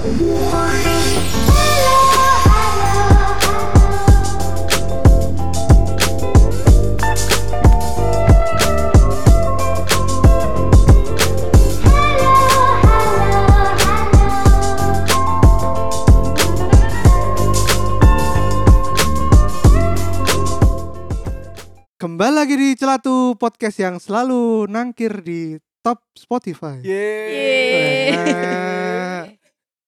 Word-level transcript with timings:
Kembali 0.00 0.69
Podcast 23.40 23.80
yang 23.80 23.96
selalu 23.96 24.68
nangkir 24.68 25.24
di 25.24 25.56
top 25.80 26.04
Spotify. 26.12 26.76
Yeay. 26.84 28.12
Nah, 28.12 29.20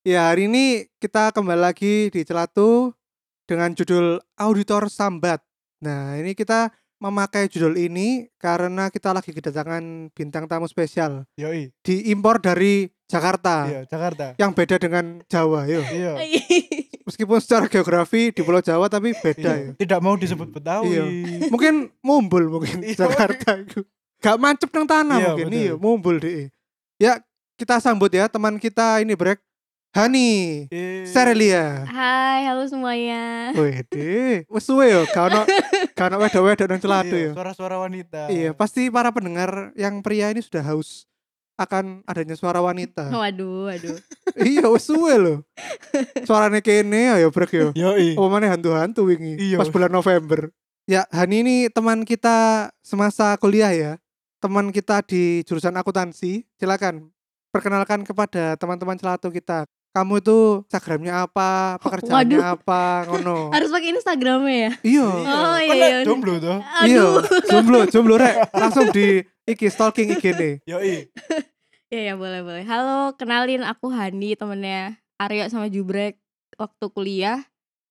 ya 0.01 0.33
hari 0.33 0.49
ini 0.49 0.89
kita 0.97 1.37
kembali 1.37 1.61
lagi 1.61 2.09
di 2.09 2.25
Celatu 2.25 2.97
dengan 3.45 3.77
judul 3.77 4.17
Auditor 4.41 4.89
Sambat. 4.89 5.45
Nah 5.85 6.17
ini 6.17 6.33
kita 6.33 6.73
memakai 6.97 7.53
judul 7.53 7.77
ini 7.77 8.25
karena 8.41 8.89
kita 8.89 9.13
lagi 9.13 9.37
kedatangan 9.37 10.09
bintang 10.17 10.49
tamu 10.49 10.65
spesial 10.65 11.29
Yoi. 11.37 11.75
diimpor 11.85 12.41
dari 12.41 12.89
Jakarta 13.05 13.69
Iya, 13.69 13.81
Jakarta. 13.85 14.33
yang 14.41 14.57
beda 14.57 14.81
dengan 14.81 15.21
Jawa 15.29 15.69
yo. 15.69 15.85
Iya. 15.85 16.17
Meskipun 17.13 17.39
secara 17.39 17.69
geografi 17.69 18.33
di 18.33 18.41
Pulau 18.41 18.59
Jawa 18.59 18.89
tapi 18.89 19.13
beda 19.13 19.53
Iya. 19.53 19.69
yo. 19.69 19.71
Tidak 19.77 20.01
mau 20.01 20.17
disebut 20.17 20.49
Betawi. 20.49 20.89
Iya. 20.89 21.05
Mungkin 21.47 21.75
mumbul 22.01 22.49
mungkin 22.49 22.81
Iya. 22.81 23.05
Jakarta 23.05 23.61
itu. 23.61 23.85
Gak 24.19 24.39
mancep 24.39 24.71
nang 24.71 24.87
tanah 24.87 25.19
Iya, 25.19 25.29
mungkin 25.29 25.47
betul. 25.47 25.61
iya 25.61 25.73
mumbul 25.77 26.17
deh. 26.17 26.49
Ya 26.97 27.21
kita 27.55 27.77
sambut 27.79 28.09
ya 28.09 28.27
teman 28.27 28.57
kita 28.57 28.99
ini 28.99 29.13
brek 29.13 29.45
Hani 29.93 30.65
Eh, 30.67 31.05
Serelia. 31.05 31.85
Hai, 31.85 32.49
halo 32.49 32.65
semuanya. 32.65 33.53
Wede, 33.53 34.49
wes 34.49 34.65
suwe 34.65 34.89
yo, 34.89 35.05
gak 35.05 35.29
ono 35.29 35.45
gak 35.93 36.07
ono 36.09 36.17
wedo-wedo 36.17 36.65
nang 36.65 36.81
celatu 36.81 37.13
iya, 37.13 37.29
yo. 37.29 37.33
Suara-suara 37.37 37.77
wanita. 37.77 38.33
Iya, 38.33 38.57
pasti 38.57 38.89
para 38.89 39.13
pendengar 39.13 39.69
yang 39.77 40.01
pria 40.01 40.33
ini 40.33 40.41
sudah 40.41 40.65
haus 40.65 41.05
akan 41.63 42.03
adanya 42.05 42.35
suara 42.35 42.59
wanita. 42.59 43.09
Waduh, 43.15 43.71
waduh. 43.71 43.97
iya, 44.51 44.67
wes 44.67 44.85
suwe 44.85 45.15
loh. 45.17 45.39
Suaranya 46.23 46.61
kene 46.61 47.15
ayo 47.17 47.31
brek 47.31 47.53
yo. 47.53 47.69
Yoi. 47.73 48.15
Oh 48.17 48.27
mana 48.27 48.51
hantu-hantu 48.51 49.07
wingi 49.07 49.39
Iya. 49.39 49.57
pas 49.59 49.71
bulan 49.71 49.89
November. 49.89 50.51
Ya, 50.85 51.07
Hani 51.15 51.47
ini 51.47 51.57
teman 51.71 52.03
kita 52.03 52.69
semasa 52.83 53.39
kuliah 53.39 53.71
ya. 53.71 53.93
Teman 54.43 54.75
kita 54.75 54.99
di 55.07 55.47
jurusan 55.47 55.79
akuntansi. 55.79 56.43
Silakan 56.59 57.09
perkenalkan 57.55 58.03
kepada 58.03 58.59
teman-teman 58.59 58.99
celatu 58.99 59.31
kita. 59.31 59.63
Kamu 59.93 60.25
itu 60.25 60.65
Instagramnya 60.65 61.29
apa, 61.29 61.77
pekerjaannya 61.77 62.41
Waduh. 62.41 62.55
apa, 62.57 62.83
ngono. 63.13 63.37
Harus 63.55 63.69
pakai 63.69 63.93
Instagramnya 63.93 64.57
ya? 64.57 64.73
Iya. 64.81 65.05
Oh, 65.05 65.57
Kan 65.61 65.77
iya, 65.77 65.87
iya. 65.87 65.99
Jomblo 66.03 66.41
tuh. 66.41 66.59
Iya, 66.89 67.05
jomblo, 67.45 67.79
jomblo 67.87 68.15
rek. 68.17 68.35
Langsung 68.57 68.89
di 68.89 69.21
iki 69.45 69.69
stalking 69.69 70.17
IG 70.17 70.25
nih. 70.33 70.53
Yoi. 70.65 71.13
Iya, 71.93 72.01
ya 72.09 72.15
boleh, 72.17 72.41
boleh. 72.41 72.65
Halo, 72.65 73.13
kenalin 73.21 73.61
aku 73.69 73.93
Hani, 73.93 74.33
temennya 74.33 74.97
Aryo 75.21 75.45
sama 75.53 75.69
Jubrek 75.69 76.17
waktu 76.57 76.89
kuliah. 76.89 77.45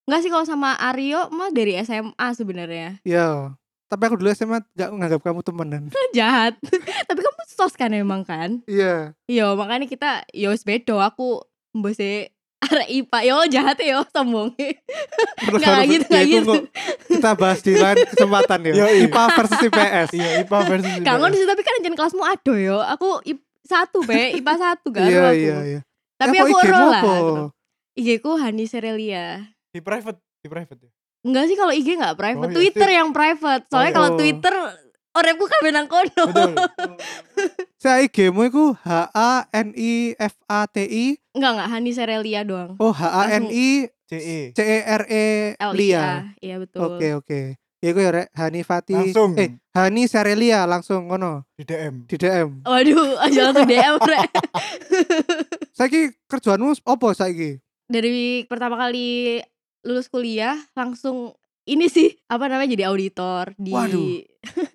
Enggak 0.10 0.26
sih 0.26 0.34
kalau 0.34 0.42
sama 0.42 0.74
Aryo 0.74 1.30
mah 1.30 1.54
dari 1.54 1.78
SMA 1.86 2.28
sebenarnya. 2.34 2.98
Iya. 3.06 3.54
Tapi 3.86 4.02
aku 4.10 4.18
dulu 4.18 4.34
SMA 4.34 4.66
gak 4.74 4.90
nganggap 4.90 5.22
kamu 5.22 5.46
temenan. 5.46 5.84
Jahat. 6.18 6.58
Tapi 7.14 7.20
kamu 7.22 7.42
sos 7.46 7.78
kan 7.78 7.94
emang 7.94 8.26
kan? 8.26 8.66
Iya. 8.66 9.14
Iya, 9.30 9.54
makanya 9.54 9.86
kita 9.86 10.26
yo 10.34 10.50
wis 10.50 10.66
bedo 10.66 10.98
aku 10.98 11.46
mbose 11.78 12.34
arek 12.58 13.06
IPA. 13.06 13.18
Yo 13.22 13.38
jahat 13.54 13.78
ya, 13.86 14.02
yo 14.02 14.10
sombong. 14.10 14.50
Nggak 15.46 15.78
gitu, 15.86 16.10
Ya, 16.10 16.10
nggak 16.10 16.26
itu 16.26 16.34
gitu. 16.42 16.54
kita 17.22 17.38
bahas 17.38 17.62
di 17.62 17.78
lain 17.78 18.02
kesempatan 18.10 18.66
ya. 18.66 18.74
IPA 18.98 19.24
versus 19.38 19.62
IPS. 19.62 20.10
Iya, 20.18 20.30
IPA 20.42 20.58
versus 20.66 20.90
IPS. 20.90 21.06
Kangen 21.06 21.32
sih 21.38 21.46
tapi 21.46 21.62
kan 21.62 21.86
jen 21.86 21.94
kelasmu 21.94 22.26
ado 22.26 22.58
yo. 22.58 22.82
Aku 22.82 23.22
satu 23.72 23.98
be, 24.02 24.36
IPA 24.36 24.54
satu 24.56 24.88
kan 24.90 25.04
Iya, 25.04 25.24
aku. 25.26 25.38
iya, 25.38 25.58
iya. 25.66 25.80
Tapi 26.16 26.36
apa 26.36 26.44
aku 26.44 26.54
IG-mu 26.54 26.68
ero 26.68 26.78
lah. 26.86 27.02
apa? 27.02 27.14
gitu. 27.16 27.44
IG 27.94 28.08
ku 28.20 28.32
Hani 28.36 28.66
Serelia. 28.66 29.26
Di 29.68 29.80
private, 29.80 30.20
di 30.38 30.48
private 30.48 30.80
ya. 30.80 30.92
Enggak 31.22 31.44
sih 31.46 31.56
kalau 31.56 31.72
IG 31.72 31.88
enggak 31.94 32.16
private, 32.16 32.44
Oh, 32.44 32.50
iya, 32.50 32.58
Twitter 32.58 32.88
sih. 32.88 32.98
yang 32.98 33.10
private. 33.10 33.64
Soalnya 33.68 33.88
iya. 33.88 33.96
kalau 33.96 34.10
Oh. 34.10 34.18
Twitter 34.18 34.56
orangku 35.12 35.46
kan 35.46 35.60
benang 35.62 35.88
kono. 35.88 36.24
Betul. 36.26 36.52
Saya 37.84 37.98
IG-mu 38.02 38.42
iku 38.44 38.66
H 38.76 38.90
A 39.10 39.32
N 39.52 39.74
I 39.74 39.94
F 40.16 40.38
A 40.46 40.66
T 40.66 40.78
I 40.82 41.18
Enggak 41.32 41.52
enggak 41.54 41.70
Hani 41.70 41.92
Serelia 41.92 42.42
doang. 42.44 42.78
oh 42.78 42.92
H 42.92 43.02
A 43.02 43.24
N 43.34 43.48
I 43.48 43.70
CE. 44.06 44.52
C 44.52 44.60
E 44.60 44.78
R 44.82 45.04
E 45.08 45.26
L 45.58 45.72
Lia. 45.72 46.36
Iya 46.38 46.56
betul. 46.58 46.80
Oke 46.92 47.08
oke. 47.16 47.42
Ya 47.54 47.61
gue 47.90 48.06
ya 48.06 48.12
rek 48.14 48.28
Hani 48.38 48.62
Fati. 48.62 48.94
Langsung. 48.94 49.34
Eh 49.42 49.58
Hani 49.74 50.06
Serelia 50.06 50.70
langsung 50.70 51.10
ngono 51.10 51.50
Di 51.58 51.66
DM. 51.66 52.06
di 52.06 52.16
DM. 52.22 52.62
Waduh, 52.62 53.18
aja 53.26 53.50
langsung 53.50 53.66
DM 53.66 53.96
Rek. 53.98 54.30
Saiki 55.78 56.14
kerjaanmu 56.30 56.78
apa 56.86 57.08
saiki? 57.18 57.58
Dari 57.90 58.46
pertama 58.46 58.78
kali 58.78 59.42
lulus 59.82 60.06
kuliah 60.14 60.54
langsung 60.78 61.34
ini 61.66 61.90
sih 61.90 62.14
apa 62.30 62.46
namanya 62.46 62.78
jadi 62.78 62.86
auditor 62.94 63.58
di 63.58 63.74
Waduh. 63.74 64.22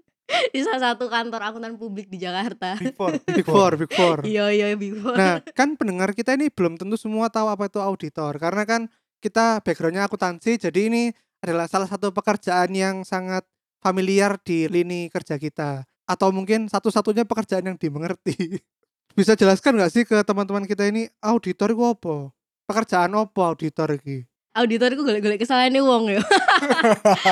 di 0.52 0.58
salah 0.66 0.90
satu 0.90 1.06
kantor 1.06 1.38
akuntan 1.46 1.78
publik 1.78 2.10
di 2.10 2.18
Jakarta. 2.18 2.74
Big 2.82 2.98
Four. 2.98 3.22
Big 3.22 3.46
Four, 3.46 3.70
Big 3.78 3.92
Four. 3.94 4.26
Iya 4.26 4.50
iya 4.50 4.74
Big 4.74 4.98
Four. 4.98 5.14
Nah, 5.14 5.38
kan 5.54 5.78
pendengar 5.78 6.10
kita 6.10 6.34
ini 6.34 6.50
belum 6.50 6.74
tentu 6.74 6.98
semua 6.98 7.30
tahu 7.30 7.46
apa 7.46 7.70
itu 7.70 7.78
auditor 7.78 8.34
karena 8.42 8.66
kan 8.66 8.90
kita 9.22 9.64
backgroundnya 9.64 10.04
akuntansi, 10.06 10.60
jadi 10.60 10.92
ini 10.92 11.08
adalah 11.44 11.66
salah 11.68 11.88
satu 11.88 12.12
pekerjaan 12.12 12.72
yang 12.72 13.02
sangat 13.02 13.44
familiar 13.80 14.40
di 14.40 14.66
lini 14.66 15.12
kerja 15.12 15.36
kita 15.36 15.84
atau 16.06 16.28
mungkin 16.30 16.70
satu-satunya 16.70 17.26
pekerjaan 17.26 17.66
yang 17.66 17.78
dimengerti. 17.78 18.62
Bisa 19.18 19.32
jelaskan 19.32 19.80
nggak 19.80 19.92
sih 19.92 20.04
ke 20.04 20.20
teman-teman 20.22 20.68
kita 20.68 20.86
ini 20.88 21.08
auditor 21.24 21.72
itu 21.72 21.82
apa? 21.82 22.30
Pekerjaan 22.66 23.14
apa 23.16 23.42
auditor 23.54 23.96
ini? 24.02 24.26
auditor 24.56 24.88
itu 24.96 25.04
golek-golek 25.04 25.44
kesalahannya 25.44 25.84
wong 25.84 26.16
ya. 26.16 26.20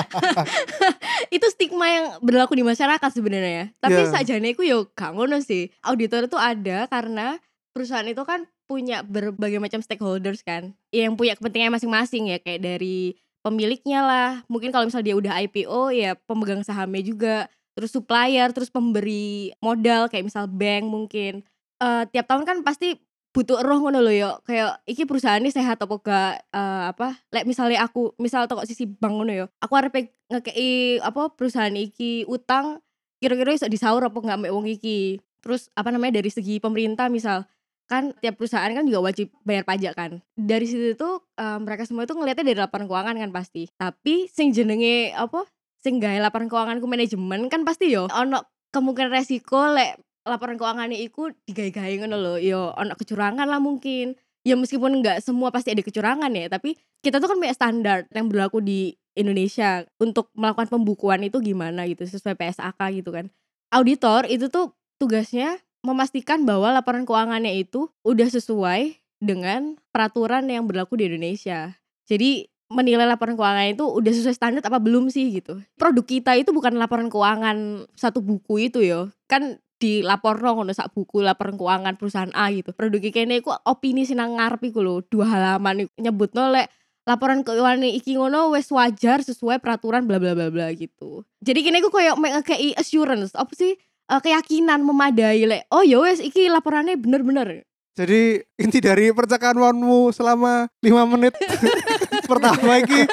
itu 1.34 1.46
stigma 1.48 1.88
yang 1.88 2.06
berlaku 2.20 2.52
di 2.52 2.64
masyarakat 2.64 3.10
sebenarnya. 3.10 3.72
Tapi 3.80 3.96
Iya. 4.04 4.12
sajane 4.12 4.52
iku 4.52 4.60
yo 4.60 4.92
gak 4.92 5.16
ngono 5.16 5.40
sih. 5.40 5.72
Auditor 5.80 6.28
itu 6.28 6.36
ada 6.36 6.84
karena 6.92 7.40
perusahaan 7.72 8.04
itu 8.04 8.20
kan 8.28 8.44
punya 8.68 9.00
berbagai 9.00 9.56
macam 9.56 9.80
stakeholders 9.80 10.44
kan. 10.44 10.76
Yang 10.92 11.16
punya 11.16 11.32
kepentingan 11.40 11.72
masing-masing 11.72 12.28
ya 12.28 12.38
kayak 12.44 12.60
dari 12.60 13.16
pemiliknya 13.44 14.00
lah. 14.00 14.30
Mungkin 14.48 14.72
kalau 14.72 14.88
misalnya 14.88 15.12
dia 15.12 15.16
udah 15.20 15.32
IPO 15.44 15.92
ya 15.92 16.16
pemegang 16.24 16.64
sahamnya 16.64 17.04
juga. 17.04 17.36
Terus 17.76 17.92
supplier, 17.92 18.48
terus 18.56 18.72
pemberi 18.72 19.52
modal 19.60 20.08
kayak 20.08 20.24
misal 20.24 20.48
bank 20.48 20.88
mungkin. 20.88 21.44
Eh 21.78 22.02
tiap 22.08 22.24
tahun 22.24 22.48
kan 22.48 22.56
pasti 22.64 22.96
butuh 23.34 23.66
roh 23.66 23.82
ngono 23.82 23.98
lho 23.98 24.14
yo 24.14 24.30
kayak 24.46 24.78
iki 24.86 25.10
perusahaan 25.10 25.42
ini 25.42 25.50
sehat 25.50 25.82
apa 25.82 25.94
gak 25.98 26.32
eh, 26.54 26.84
apa 26.94 27.18
lek 27.34 27.50
misalnya 27.50 27.82
aku 27.82 28.14
misal 28.22 28.46
toko 28.46 28.62
sisi 28.62 28.86
bank 28.86 29.10
ngono 29.18 29.32
yo 29.34 29.46
aku 29.58 29.74
arep 29.74 30.06
ngekei 30.30 31.02
apa 31.02 31.34
perusahaan 31.34 31.74
iki 31.74 32.22
utang 32.30 32.78
kira-kira 33.18 33.58
iso 33.58 33.66
disaur 33.66 34.06
apa 34.06 34.14
nggak 34.14 34.38
mek 34.38 34.54
wong 34.54 34.70
iki 34.70 35.18
terus 35.42 35.66
apa 35.74 35.90
namanya 35.90 36.22
dari 36.22 36.30
segi 36.30 36.62
pemerintah 36.62 37.10
misal 37.10 37.42
kan 37.84 38.16
tiap 38.20 38.40
perusahaan 38.40 38.72
kan 38.72 38.84
juga 38.88 39.04
wajib 39.12 39.28
bayar 39.44 39.64
pajak 39.68 39.92
kan. 39.94 40.10
Dari 40.36 40.64
situ 40.64 40.96
tuh 40.96 41.24
eh, 41.36 41.58
mereka 41.60 41.84
semua 41.84 42.08
itu 42.08 42.16
ngelihatnya 42.16 42.44
dari 42.44 42.58
laporan 42.58 42.86
keuangan 42.88 43.16
kan 43.20 43.30
pasti. 43.30 43.68
Tapi 43.76 44.28
sing 44.32 44.50
jenenge 44.56 45.12
apa 45.12 45.44
sing 45.84 46.00
gawe 46.00 46.16
laporan 46.20 46.48
keuangan 46.48 46.80
ku 46.80 46.88
manajemen 46.88 47.52
kan 47.52 47.62
pasti 47.68 47.92
yo 47.92 48.08
ono 48.08 48.40
kemungkinan 48.72 49.12
resiko 49.12 49.68
lek 49.76 50.00
laporan 50.24 50.56
keuangannya 50.56 50.96
iku 51.04 51.28
digawe-gawe 51.44 51.94
ngono 52.04 52.16
lho. 52.16 52.34
Yo 52.40 52.72
ono 52.72 52.96
kecurangan 52.96 53.44
lah 53.44 53.60
mungkin. 53.60 54.16
Ya 54.44 54.56
meskipun 54.60 55.00
nggak 55.00 55.24
semua 55.24 55.48
pasti 55.48 55.72
ada 55.72 55.80
kecurangan 55.80 56.28
ya 56.36 56.52
tapi 56.52 56.76
kita 57.00 57.16
tuh 57.16 57.32
kan 57.32 57.40
punya 57.40 57.56
standar 57.56 58.04
yang 58.12 58.28
berlaku 58.28 58.60
di 58.60 58.92
Indonesia 59.16 59.86
untuk 59.96 60.28
melakukan 60.36 60.68
pembukuan 60.68 61.22
itu 61.24 61.40
gimana 61.40 61.86
gitu 61.88 62.04
sesuai 62.04 62.36
PSAK 62.36 62.80
gitu 63.00 63.14
kan. 63.14 63.32
Auditor 63.72 64.28
itu 64.28 64.52
tuh 64.52 64.76
tugasnya 65.00 65.63
memastikan 65.84 66.48
bahwa 66.48 66.72
laporan 66.72 67.04
keuangannya 67.04 67.60
itu 67.60 67.92
udah 68.02 68.26
sesuai 68.32 68.96
dengan 69.20 69.76
peraturan 69.92 70.48
yang 70.48 70.64
berlaku 70.64 70.96
di 70.96 71.12
Indonesia. 71.12 71.76
Jadi 72.08 72.48
menilai 72.72 73.04
laporan 73.04 73.36
keuangan 73.36 73.76
itu 73.76 73.84
udah 73.84 74.12
sesuai 74.12 74.34
standar 74.34 74.64
apa 74.64 74.80
belum 74.80 75.12
sih 75.12 75.28
gitu. 75.38 75.60
Produk 75.76 76.02
kita 76.02 76.34
itu 76.40 76.50
bukan 76.50 76.80
laporan 76.80 77.12
keuangan 77.12 77.84
satu 77.92 78.24
buku 78.24 78.72
itu 78.72 78.80
yo. 78.80 79.12
Kan 79.28 79.60
di 79.76 80.00
lapor 80.00 80.40
ngono 80.40 80.72
sak 80.72 80.96
buku 80.96 81.20
laporan 81.20 81.60
keuangan 81.60 82.00
perusahaan 82.00 82.32
A 82.32 82.48
gitu. 82.48 82.72
Produk 82.72 83.04
kene 83.12 83.44
iku 83.44 83.52
opini 83.68 84.08
sing 84.08 84.16
nang 84.16 84.40
ngarep 84.40 84.72
iku 84.72 84.80
lho 84.80 85.04
dua 85.12 85.28
halaman 85.28 85.84
iku. 85.84 85.92
Nyebutno 86.00 86.48
lek 86.48 86.72
laporan 87.04 87.44
keuangan 87.44 87.84
iki 87.84 88.16
ngono 88.16 88.56
wis 88.56 88.72
wajar 88.72 89.20
sesuai 89.20 89.60
peraturan 89.60 90.08
bla 90.08 90.16
bla 90.16 90.32
bla 90.32 90.48
bla 90.48 90.72
gitu. 90.72 91.28
Jadi 91.44 91.60
kini 91.60 91.84
aku 91.84 91.92
koyo 91.92 92.16
ngekei 92.16 92.72
assurance. 92.72 93.36
Apa 93.36 93.52
sih 93.52 93.76
eh, 94.10 94.20
keyakinan 94.20 94.80
memadai 94.84 95.44
lek 95.46 95.62
oh 95.72 95.84
ya 95.84 96.00
wis 96.02 96.20
iki 96.20 96.48
laporannya 96.50 96.98
bener-bener. 96.98 97.64
Jadi 97.94 98.42
inti 98.58 98.82
dari 98.82 99.14
percakapanmu 99.14 100.10
selama 100.10 100.66
lima 100.82 101.06
menit 101.06 101.38
pertama 102.30 102.82
iki 102.82 103.06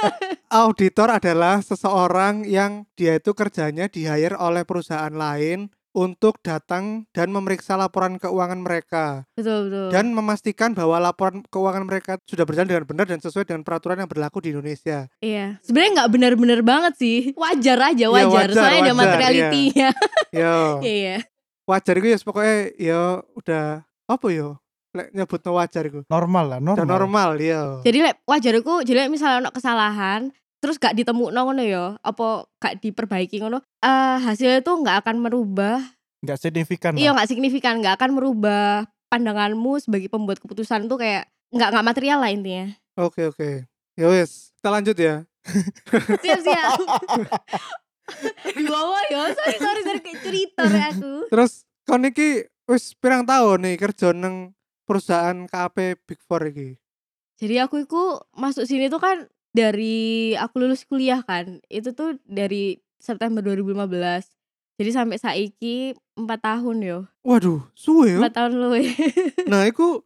auditor 0.49 1.21
adalah 1.21 1.61
seseorang 1.61 2.49
yang 2.49 2.89
dia 2.97 3.21
itu 3.21 3.37
kerjanya 3.37 3.85
di 3.85 4.09
hire 4.09 4.33
oleh 4.41 4.65
perusahaan 4.65 5.13
lain 5.13 5.69
untuk 5.91 6.39
datang 6.39 7.03
dan 7.11 7.27
memeriksa 7.29 7.75
laporan 7.75 8.15
keuangan 8.15 8.57
mereka 8.57 9.27
Betul 9.35 9.67
betul. 9.67 9.87
dan 9.91 10.11
memastikan 10.11 10.71
bahwa 10.71 10.97
laporan 10.97 11.43
keuangan 11.45 11.83
mereka 11.83 12.15
sudah 12.23 12.47
berjalan 12.47 12.67
dengan 12.69 12.85
benar 12.85 13.05
dan 13.05 13.19
sesuai 13.19 13.43
dengan 13.43 13.61
peraturan 13.61 13.99
yang 13.99 14.07
berlaku 14.07 14.39
di 14.39 14.55
Indonesia. 14.55 15.11
Iya, 15.19 15.59
sebenarnya 15.61 15.91
nggak 15.99 16.09
bener-bener 16.09 16.59
banget 16.61 16.93
sih. 16.95 17.19
Wajar 17.35 17.91
aja, 17.91 17.99
Iya, 18.01 18.09
wajar. 18.09 18.47
wajar, 18.47 18.55
Soalnya 18.55 18.79
ada 18.81 18.87
wajar, 18.87 18.99
materialitinya. 19.03 19.89
Yo, 20.31 20.55
Iya. 20.97 21.15
wajar 21.63 21.93
itu 21.95 22.07
ya 22.07 22.17
pokoknya 22.19 22.55
yo 22.79 23.01
udah 23.35 23.65
apa 24.07 24.27
yo? 24.31 24.49
Lek 24.91 25.07
nyebutno 25.15 25.55
wajar 25.55 25.87
iku. 25.87 26.03
Normal 26.07 26.45
lah, 26.47 26.59
Udah 26.59 26.83
normal. 26.83 26.87
normal 26.87 27.29
yo. 27.39 27.63
Jadi 27.79 27.97
lek 28.03 28.19
wajar 28.23 28.51
iku, 28.53 28.83
jadi 28.83 29.07
misalnya 29.07 29.47
ono 29.47 29.51
kesalahan, 29.51 30.35
terus 30.61 30.77
gak 30.77 30.93
ditemukno 30.93 31.41
ngono 31.41 31.63
ya, 31.65 31.97
apa 32.05 32.45
gak 32.61 32.79
diperbaiki 32.85 33.41
ngono, 33.41 33.59
eh 33.81 34.17
hasilnya 34.21 34.61
tuh 34.61 34.79
nggak 34.85 35.01
akan 35.03 35.15
merubah, 35.17 35.81
Nggak 36.21 36.37
signifikan 36.37 36.93
iya 36.95 37.11
nggak 37.17 37.29
signifikan, 37.33 37.81
nggak 37.81 37.97
akan 37.97 38.13
merubah 38.13 38.85
pandanganmu 39.09 39.81
sebagai 39.81 40.07
pembuat 40.07 40.37
keputusan 40.37 40.85
tuh 40.85 41.01
kayak 41.01 41.27
nggak 41.51 41.69
nggak 41.73 41.85
material 41.85 42.21
lah 42.21 42.31
intinya. 42.31 42.71
Oke 42.95 43.27
oke. 43.27 43.65
Ya 43.99 44.07
wes, 44.07 44.55
kita 44.61 44.69
lanjut 44.71 44.95
ya. 44.95 45.25
Siap 46.23 46.39
siap. 46.45 46.79
Di 48.57 48.65
bawah 48.67 49.03
ya, 49.09 49.31
sorry 49.33 49.57
sorry 49.57 49.81
sorry 49.83 49.99
kayak 50.03 50.19
cerita 50.21 50.63
aku. 50.93 51.13
Terus 51.27 51.65
kon 51.83 52.05
iki 52.05 52.45
wis 52.69 52.95
pirang 52.95 53.25
tahun 53.25 53.67
nih 53.67 53.75
kerja 53.81 54.13
nang 54.13 54.53
perusahaan 54.85 55.47
KAP 55.47 56.05
Big 56.07 56.19
Four 56.23 56.47
iki. 56.47 56.77
Jadi 57.41 57.55
aku 57.57 57.83
itu 57.83 58.21
masuk 58.37 58.69
sini 58.69 58.87
tuh 58.87 59.01
kan 59.01 59.25
dari 59.51 60.33
aku 60.35 60.63
lulus 60.63 60.87
kuliah 60.87 61.21
kan. 61.23 61.59
Itu 61.67 61.91
tuh 61.91 62.19
dari 62.27 62.79
September 62.99 63.43
2015. 63.43 64.31
Jadi 64.81 64.89
sampai 64.89 65.17
saiki 65.21 65.93
4 66.17 66.25
tahun 66.41 66.77
yo. 66.81 66.99
Waduh, 67.21 67.61
suwe 67.77 68.17
yo. 68.17 68.19
4 68.23 68.33
tahun 68.33 68.51
luwe. 68.57 68.81
Nah, 69.51 69.67
iku 69.69 70.01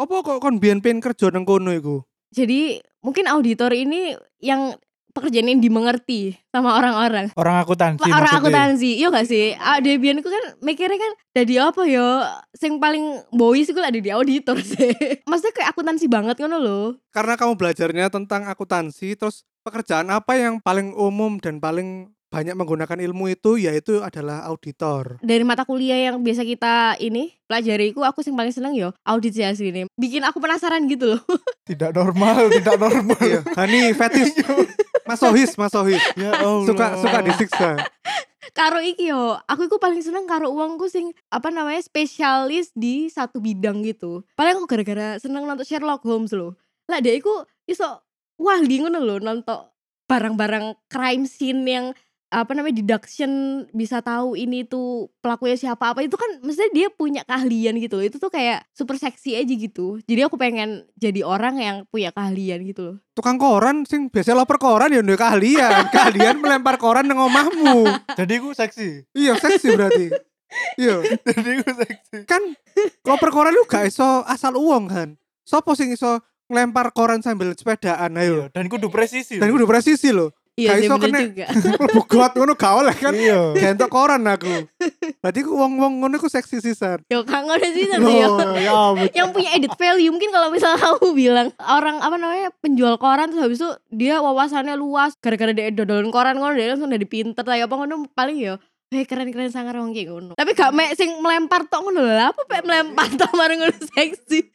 apa 0.00 0.24
kok 0.24 0.40
kon 0.40 0.58
biyen 0.58 0.80
pengen 0.80 1.04
kerja 1.04 1.28
nang 1.28 1.44
kono 1.44 1.70
iku? 1.74 2.02
Jadi 2.34 2.82
mungkin 3.04 3.30
auditor 3.30 3.70
ini 3.70 4.16
yang 4.42 4.74
pekerjaan 5.14 5.46
yang 5.46 5.62
dimengerti 5.62 6.34
sama 6.50 6.74
orang-orang. 6.74 7.30
Orang 7.32 7.56
akuntansi 7.56 8.02
Orang 8.02 8.18
maksudnya. 8.18 8.38
akuntansi, 8.42 8.90
iya 8.98 9.08
gak 9.08 9.24
sih? 9.24 9.54
Ah, 9.54 9.78
Debian 9.78 10.18
itu 10.18 10.26
kan 10.26 10.58
mikirnya 10.58 10.98
kan 10.98 11.12
jadi 11.32 11.70
apa 11.70 11.86
yo? 11.86 12.20
Sing 12.52 12.76
paling 12.76 13.02
boys 13.30 13.70
itu 13.70 13.78
ada 13.78 13.94
di 13.94 14.10
auditor 14.10 14.58
sih. 14.58 14.90
Maksudnya 15.30 15.54
kayak 15.54 15.70
akuntansi 15.72 16.06
banget 16.06 16.36
kan 16.36 16.50
loh. 16.50 16.98
Karena 17.08 17.38
kamu 17.38 17.54
belajarnya 17.54 18.10
tentang 18.10 18.44
akuntansi, 18.44 19.14
terus 19.14 19.46
pekerjaan 19.62 20.10
apa 20.10 20.34
yang 20.34 20.58
paling 20.58 20.92
umum 20.92 21.38
dan 21.38 21.56
paling 21.56 22.10
banyak 22.28 22.58
menggunakan 22.58 22.98
ilmu 22.98 23.30
itu 23.30 23.62
yaitu 23.62 24.02
adalah 24.02 24.42
auditor. 24.50 25.22
dari 25.22 25.46
mata 25.46 25.62
kuliah 25.62 26.10
yang 26.10 26.18
biasa 26.18 26.42
kita 26.42 26.98
ini 26.98 27.30
pelajari 27.46 27.94
aku 27.94 28.02
aku 28.02 28.20
sing 28.26 28.34
paling 28.34 28.50
seneng 28.50 28.74
yo 28.74 28.90
audit 29.06 29.30
sih 29.30 29.46
asli 29.46 29.70
ini 29.70 29.86
bikin 29.94 30.26
aku 30.26 30.42
penasaran 30.42 30.82
gitu 30.90 31.14
loh 31.14 31.22
Tidak 31.70 31.94
normal, 31.94 32.50
tidak 32.50 32.76
normal. 32.76 33.22
Iya, 33.22 33.40
Hani 33.54 33.94
fetis. 33.94 34.34
Masohis, 35.04 35.52
masohis. 35.60 36.02
ya 36.16 36.32
Allah. 36.32 36.64
Suka 36.64 36.86
suka 37.00 37.18
disiksa. 37.24 37.70
karo 38.54 38.78
iki 38.78 39.10
yo 39.10 39.34
aku 39.50 39.66
itu 39.66 39.76
paling 39.82 39.98
seneng 39.98 40.30
karo 40.30 40.52
uangku 40.52 40.86
sing 40.86 41.10
apa 41.32 41.50
namanya 41.50 41.82
spesialis 41.82 42.70
di 42.76 43.10
satu 43.10 43.42
bidang 43.42 43.82
gitu 43.82 44.22
paling 44.38 44.60
aku 44.60 44.70
gara-gara 44.70 45.18
seneng 45.18 45.42
nonton 45.48 45.66
Sherlock 45.66 46.06
Holmes 46.06 46.30
loh 46.30 46.54
lah 46.86 47.02
dia 47.02 47.18
iku 47.18 47.48
iso 47.66 48.04
wah 48.38 48.58
ngono 48.62 49.02
loh 49.02 49.18
nonton 49.18 49.66
barang-barang 50.06 50.76
crime 50.86 51.24
scene 51.24 51.64
yang 51.64 51.86
apa 52.34 52.50
namanya 52.50 52.74
deduction 52.76 53.30
bisa 53.70 53.98
tahu 53.98 54.34
ini 54.34 54.62
tuh 54.62 55.06
pelakunya 55.18 55.54
siapa 55.54 55.94
apa 55.94 56.02
itu 56.02 56.14
kan 56.14 56.26
maksudnya 56.38 56.70
dia 56.74 56.88
punya 56.88 57.22
keahlian 57.22 57.78
gitu 57.78 57.94
loh 57.94 58.04
itu 58.04 58.18
tuh 58.18 58.26
kayak 58.28 58.66
super 58.70 58.94
seksi 58.94 59.38
aja 59.38 59.48
gitu 59.48 60.02
jadi 60.02 60.26
aku 60.26 60.34
pengen 60.34 60.82
jadi 60.94 61.22
orang 61.22 61.54
yang 61.56 61.76
punya 61.86 62.10
keahlian 62.10 62.60
gitu 62.64 62.82
loh 62.82 62.96
Tukang 63.14 63.38
koran 63.38 63.86
sing 63.86 64.10
biasa 64.10 64.34
loper 64.34 64.58
koran 64.58 64.90
ya 64.90 64.98
ndek 64.98 65.14
keahlian. 65.16 65.86
Keahlian 65.94 66.42
melempar 66.42 66.74
koran 66.74 67.06
nang 67.06 67.22
omahmu. 67.22 67.86
Jadi 68.10 68.42
gue 68.42 68.50
seksi. 68.50 69.06
Iya, 69.14 69.38
seksi 69.38 69.70
berarti. 69.70 70.10
Iya. 70.74 70.98
Jadi 71.30 71.50
gue 71.62 71.72
seksi. 71.78 72.18
kan 72.26 72.42
loper 73.06 73.30
koran 73.30 73.54
lu 73.54 73.62
gak 73.64 73.86
iso 73.86 74.02
asal 74.26 74.58
uang 74.58 74.90
kan 74.90 75.08
sopo 75.42 75.78
sing 75.78 75.94
iso 75.94 76.18
ngelempar 76.46 76.90
koran 76.90 77.22
sambil 77.22 77.54
sepedaan 77.54 78.16
ayo 78.16 78.34
Iya, 78.34 78.46
dan 78.50 78.66
kudu 78.66 78.90
presisi. 78.90 79.38
dan 79.38 79.48
kudu 79.48 79.64
presisi 79.64 80.10
loh 80.10 80.34
iya 80.54 80.78
sih 80.78 80.86
iso 80.86 80.94
bener 80.98 81.10
kena- 81.10 81.26
juga. 81.26 81.46
Mlebu 81.82 82.00
got 82.06 82.32
ngono 82.38 82.52
gak 82.54 82.74
oleh 82.78 82.96
kan. 82.96 83.12
Iya. 83.14 83.40
gentok 83.54 83.90
koran 83.90 84.22
aku. 84.26 84.70
Berarti 85.18 85.40
ku 85.42 85.52
wong-wong 85.58 86.02
ngono 86.02 86.16
ku 86.22 86.30
seksi 86.30 86.62
sisan. 86.62 87.02
Yo 87.10 87.26
sih 87.74 87.84
satu 87.90 88.08
ya 88.10 88.28
Loh, 88.30 88.54
ya 88.54 88.72
yang 89.12 89.34
punya 89.34 89.50
edit 89.58 89.74
value 89.74 90.10
mungkin 90.14 90.30
kalau 90.30 90.48
misalnya 90.54 90.78
kamu 90.86 91.08
bilang 91.14 91.48
orang 91.58 91.98
apa 91.98 92.16
namanya 92.16 92.48
penjual 92.62 92.94
koran 92.98 93.30
terus 93.30 93.42
habis 93.42 93.58
itu 93.58 93.70
dia 93.90 94.22
wawasannya 94.22 94.78
luas 94.78 95.18
gara-gara 95.18 95.50
dia 95.50 95.74
dodolan 95.74 96.10
koran 96.14 96.38
ngono 96.38 96.54
dia 96.54 96.74
langsung 96.74 96.90
dari 96.90 97.06
pinter 97.06 97.42
lah 97.42 97.58
apa 97.66 97.74
ngono 97.74 98.06
paling 98.14 98.38
ya 98.38 98.54
Hei 98.94 99.02
keren 99.10 99.26
keren 99.34 99.50
sangat 99.50 99.74
orang 99.74 99.90
kayak 99.90 100.06
ngono. 100.06 100.32
Tapi 100.38 100.54
gak 100.54 100.70
mek 100.70 100.94
sing 100.94 101.18
melempar 101.18 101.66
tok 101.66 101.82
ngono 101.82 102.06
lho. 102.06 102.14
Apa 102.30 102.46
pek 102.46 102.62
melempar 102.62 103.10
tok 103.10 103.34
bareng 103.34 103.58
ngono 103.58 103.74
seksi? 103.90 104.54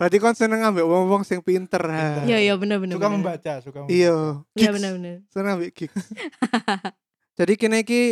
Berarti 0.00 0.16
kon 0.16 0.32
seneng 0.32 0.64
ambek 0.64 0.88
wong-wong 0.88 1.20
sing 1.20 1.44
pinter 1.44 1.84
ha. 1.84 2.24
iya 2.24 2.40
iya 2.40 2.56
bener 2.56 2.80
bener 2.80 2.96
Suka 2.96 3.12
bener. 3.12 3.20
membaca, 3.20 3.52
suka 3.60 3.78
membaca. 3.84 3.92
iya. 3.92 4.16
Iya 4.56 4.70
bener 4.72 4.90
bener. 4.96 5.14
Seneng 5.28 5.60
ambek 5.60 5.76
gigs 5.76 5.92
jadi 7.38 7.52
kini 7.60 7.84
iki 7.84 8.02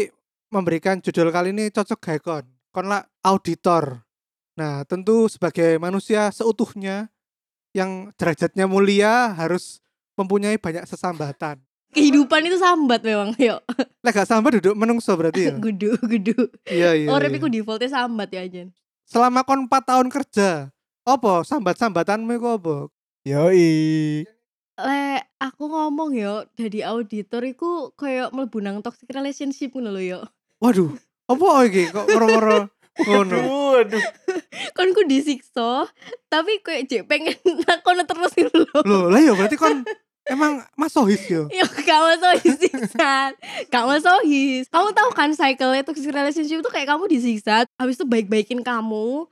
memberikan 0.53 1.01
judul 1.01 1.33
kali 1.33 1.57
ini 1.57 1.73
cocok 1.73 1.97
gawe 1.97 2.19
kon. 2.21 2.45
Kon 2.69 2.93
lah 2.93 3.09
auditor. 3.25 4.05
Nah 4.61 4.85
tentu 4.85 5.25
sebagai 5.33 5.81
manusia 5.81 6.29
seutuhnya 6.29 7.09
yang 7.73 8.13
derajatnya 8.21 8.69
mulia 8.69 9.33
harus 9.33 9.81
mempunyai 10.21 10.61
banyak 10.61 10.85
sesambatan 10.85 11.57
kehidupan 11.93 12.49
itu 12.49 12.57
sambat 12.57 13.05
memang 13.05 13.37
yuk 13.37 13.61
Lek 14.03 14.13
gak 14.17 14.29
sambat 14.29 14.59
duduk 14.59 14.75
menungso 14.75 15.13
berarti 15.15 15.53
ya. 15.53 15.55
gudu 15.65 15.95
gudu 16.01 16.49
iya 16.67 16.97
iya. 16.97 17.09
orang 17.13 17.31
iya. 17.31 17.39
iku 17.39 17.49
defaultnya 17.53 17.93
sambat 17.93 18.33
ya 18.33 18.43
aja 18.43 18.65
Selama 19.13 19.45
kon 19.45 19.69
4 19.69 19.91
tahun 19.93 20.09
kerja, 20.09 20.73
apa 21.05 21.33
sambat-sambatanmu 21.45 22.33
iku 22.33 22.49
apa? 22.57 22.77
Yoi. 23.29 24.25
le 24.73 25.21
aku 25.37 25.69
ngomong 25.69 26.17
yo 26.17 26.49
jadi 26.57 26.89
auditor 26.91 27.45
iku 27.45 27.93
kayak 27.93 28.33
mlebu 28.33 28.65
nang 28.65 28.81
toxic 28.81 29.07
relationship 29.13 29.69
ngono 29.77 29.93
lho 29.93 30.03
yo 30.17 30.21
Waduh, 30.65 30.97
apa 31.29 31.47
iki 31.69 31.93
kok 31.93 32.09
moro-moro 32.09 32.73
ngono? 33.05 33.37
Aduh, 33.45 33.85
aduh. 33.85 34.05
kon 34.73 34.97
ku 34.97 35.05
disiksa 35.05 35.87
tapi 36.33 36.65
kayak 36.65 36.89
jek 36.89 37.05
pengen 37.05 37.37
nakono 37.69 38.09
terus 38.09 38.33
gitu 38.33 38.65
lho 38.65 38.79
Loh, 38.81 39.13
lah 39.13 39.21
ya 39.21 39.37
berarti 39.37 39.61
kon 39.61 39.85
emang 40.27 40.63
masohis 40.79 41.23
yo. 41.27 41.51
Yo 41.51 41.67
gak 41.67 42.01
masohis 42.01 42.55
siksa 42.59 43.35
Gak 43.73 43.85
masohis. 43.87 44.67
Kamu 44.71 44.95
tahu 44.95 45.11
kan 45.15 45.31
cycle 45.35 45.75
toxic 45.83 46.13
relationship 46.13 46.63
itu 46.63 46.71
kayak 46.71 46.89
kamu 46.95 47.05
disiksa 47.11 47.67
Habis 47.79 47.99
itu 47.99 48.07
baik-baikin 48.07 48.61
kamu 48.63 49.27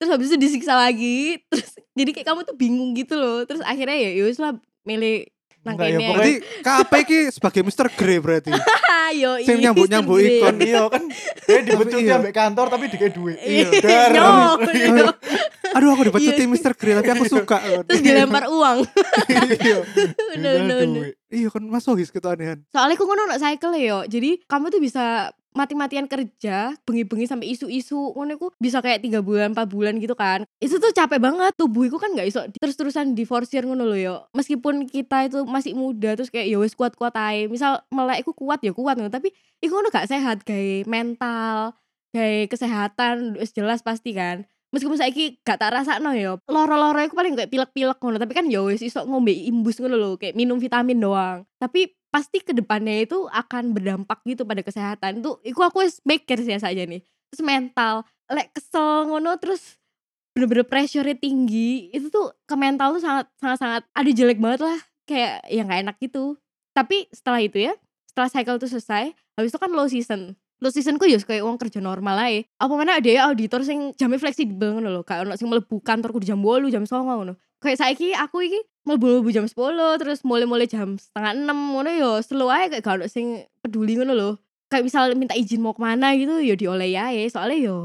Terus 0.00 0.10
habis 0.10 0.26
itu 0.34 0.38
disiksa 0.38 0.74
lagi 0.74 1.38
Terus 1.50 1.78
jadi 1.92 2.10
kayak 2.10 2.28
kamu 2.32 2.40
tuh 2.48 2.56
bingung 2.56 2.90
gitu 2.96 3.14
loh. 3.14 3.44
Terus 3.44 3.62
akhirnya 3.62 3.94
ya 3.94 4.10
yowis 4.18 4.40
lah 4.40 4.56
milih 4.82 5.28
nang 5.62 5.78
Enggak, 5.78 5.88
ya, 5.94 5.98
kene 5.98 6.10
Berarti 6.10 6.34
KAP 6.66 6.92
iki 7.06 7.18
sebagai 7.30 7.60
Mr. 7.62 7.86
Grey 7.94 8.18
berarti. 8.18 8.50
Yo 9.22 9.36
Sing 9.44 9.60
nyambut-nyambut 9.60 10.18
Kan 10.42 10.56
iya 10.58 10.82
kan. 10.88 11.02
Dia 11.46 11.60
dipecuti 11.62 12.08
iya. 12.08 12.18
ambek 12.18 12.34
kantor 12.34 12.66
tapi 12.72 12.84
dikasih 12.90 13.14
duit. 13.14 13.36
Iya, 13.38 13.68
no, 14.16 14.56
no. 14.58 15.06
Aduh 15.78 15.88
aku 15.94 16.02
dipecuti 16.10 16.42
Iya. 16.42 16.50
Mr. 16.50 16.72
Grey 16.74 16.94
tapi 16.98 17.10
aku 17.14 17.24
suka. 17.30 17.62
Terus 17.86 18.00
dilempar 18.02 18.50
uang 18.50 18.82
Iya. 19.30 19.78
Iya 21.32 21.48
kan 21.48 21.64
masohis 21.64 22.12
gitu 22.12 22.28
anehan. 22.28 22.60
Soalnya 22.68 22.92
aku 22.98 23.08
ngono 23.08 23.24
no 23.24 23.40
cycle 23.40 23.72
yo. 23.80 24.04
Jadi 24.04 24.44
kamu 24.44 24.68
tuh 24.68 24.80
bisa 24.84 25.32
mati-matian 25.52 26.08
kerja, 26.08 26.72
bengi-bengi 26.84 27.26
sampai 27.28 27.52
isu-isu, 27.52 28.12
ngono 28.16 28.36
iku 28.36 28.46
bisa 28.60 28.80
kayak 28.80 29.04
tiga 29.04 29.20
bulan, 29.20 29.52
4 29.52 29.68
bulan 29.68 29.96
gitu 30.00 30.16
kan. 30.16 30.44
Itu 30.60 30.76
tuh 30.80 30.92
capek 30.92 31.20
banget. 31.20 31.52
Tubuhku 31.56 31.96
kan 32.00 32.12
nggak 32.12 32.28
iso 32.28 32.40
terus-terusan 32.60 33.12
diforsir 33.16 33.64
ngono 33.64 33.84
loh 33.84 33.98
yo. 33.98 34.16
Meskipun 34.36 34.88
kita 34.88 35.28
itu 35.28 35.44
masih 35.44 35.72
muda 35.76 36.16
terus 36.16 36.32
kayak 36.32 36.48
ya 36.48 36.58
wis 36.60 36.74
kuat-kuat 36.76 37.14
ae. 37.16 37.46
Misal 37.46 37.84
melek 37.92 38.24
iku 38.26 38.32
kuat 38.36 38.60
ya 38.64 38.72
kuat 38.74 38.96
ngono, 39.00 39.12
tapi 39.12 39.30
iku 39.60 39.78
ngono 39.78 39.88
gak 39.92 40.08
sehat 40.10 40.42
kayak 40.44 40.88
mental, 40.88 41.76
kayak 42.14 42.52
kesehatan 42.52 43.36
jelas 43.54 43.80
pasti 43.84 44.12
kan. 44.16 44.44
meskipun 44.72 44.96
saiki 44.96 45.36
gak 45.44 45.60
tak 45.60 45.76
rasakno 45.76 46.16
ya 46.16 46.40
loro-loro 46.48 46.96
iku 47.04 47.12
paling 47.12 47.36
kayak 47.36 47.52
pilek-pilek 47.52 48.00
ngono 48.00 48.16
tapi 48.16 48.32
kan 48.32 48.48
ya 48.48 48.64
wis 48.64 48.80
iso 48.80 49.04
ngombe 49.04 49.28
imbus 49.28 49.76
ngono 49.76 50.00
lho 50.00 50.10
kayak 50.16 50.32
minum 50.32 50.56
vitamin 50.56 50.96
doang 50.96 51.44
tapi 51.60 51.92
pasti 52.12 52.44
ke 52.44 52.52
depannya 52.52 53.08
itu 53.08 53.24
akan 53.32 53.72
berdampak 53.72 54.20
gitu 54.28 54.44
pada 54.44 54.60
kesehatan. 54.60 55.24
Itu 55.24 55.40
iku 55.40 55.64
aku 55.64 55.80
wis 55.80 56.04
mikir 56.04 56.36
sih 56.44 56.52
saja 56.60 56.84
nih. 56.84 57.00
Terus 57.32 57.42
mental 57.42 58.04
lek 58.28 58.52
kesel 58.52 59.08
ngono 59.08 59.40
terus 59.40 59.80
bener-bener 60.36 60.64
pressure 60.64 61.08
tinggi 61.16 61.92
itu 61.92 62.12
tuh 62.12 62.32
ke 62.44 62.54
mental 62.56 62.96
tuh 62.96 63.02
sangat 63.04 63.26
sangat 63.40 63.58
sangat 63.58 63.82
aduh 63.96 64.12
jelek 64.12 64.38
banget 64.38 64.60
lah. 64.68 64.80
Kayak 65.08 65.40
yang 65.48 65.66
gak 65.72 65.80
enak 65.88 65.96
gitu. 66.04 66.36
Tapi 66.76 67.08
setelah 67.08 67.40
itu 67.40 67.58
ya 67.64 67.72
setelah 68.04 68.28
cycle 68.28 68.60
itu 68.60 68.68
selesai 68.68 69.16
habis 69.40 69.48
itu 69.48 69.58
kan 69.58 69.72
low 69.72 69.88
season. 69.88 70.36
Low 70.60 70.70
season 70.70 71.00
ku 71.00 71.08
ya 71.08 71.18
kayak 71.18 71.42
uang 71.42 71.58
kerja 71.58 71.80
normal 71.82 72.20
aja 72.22 72.46
apa 72.60 72.72
mana 72.76 73.00
ada 73.00 73.08
ya 73.08 73.26
auditor 73.26 73.64
sing 73.64 73.96
jamnya 73.96 74.20
fleksibel 74.20 74.76
ngono 74.76 75.00
lho. 75.00 75.02
Kayak 75.02 75.24
ono 75.26 75.34
sing 75.40 75.48
mlebu 75.48 75.80
kantor 75.80 76.12
kudu 76.12 76.28
jam 76.28 76.44
8 76.44 76.68
jam 76.68 76.84
9 76.84 77.08
ngono. 77.08 77.34
Kayak 77.56 77.80
saiki 77.80 78.12
aku 78.12 78.44
iki 78.44 78.60
mlebu 78.82 79.22
jam 79.30 79.46
10 79.46 79.54
terus 80.02 80.26
mulai-mulai 80.26 80.66
jam 80.66 80.98
setengah 80.98 81.38
6 81.38 81.50
ngono 81.54 81.90
yo 81.94 82.10
slow 82.20 82.50
aja 82.50 82.66
kayak 82.66 82.82
gak 82.82 82.96
ono 82.98 83.06
sing 83.06 83.46
peduli 83.62 83.94
ngono 83.94 84.12
lho 84.12 84.30
kayak 84.66 84.84
misal 84.88 85.06
minta 85.14 85.38
izin 85.38 85.62
mau 85.62 85.70
ke 85.70 85.80
mana 85.80 86.16
gitu 86.18 86.42
ya 86.42 86.58
dioleh 86.58 86.90
ya 86.90 87.06
soalnya 87.30 87.58
yo 87.70 87.76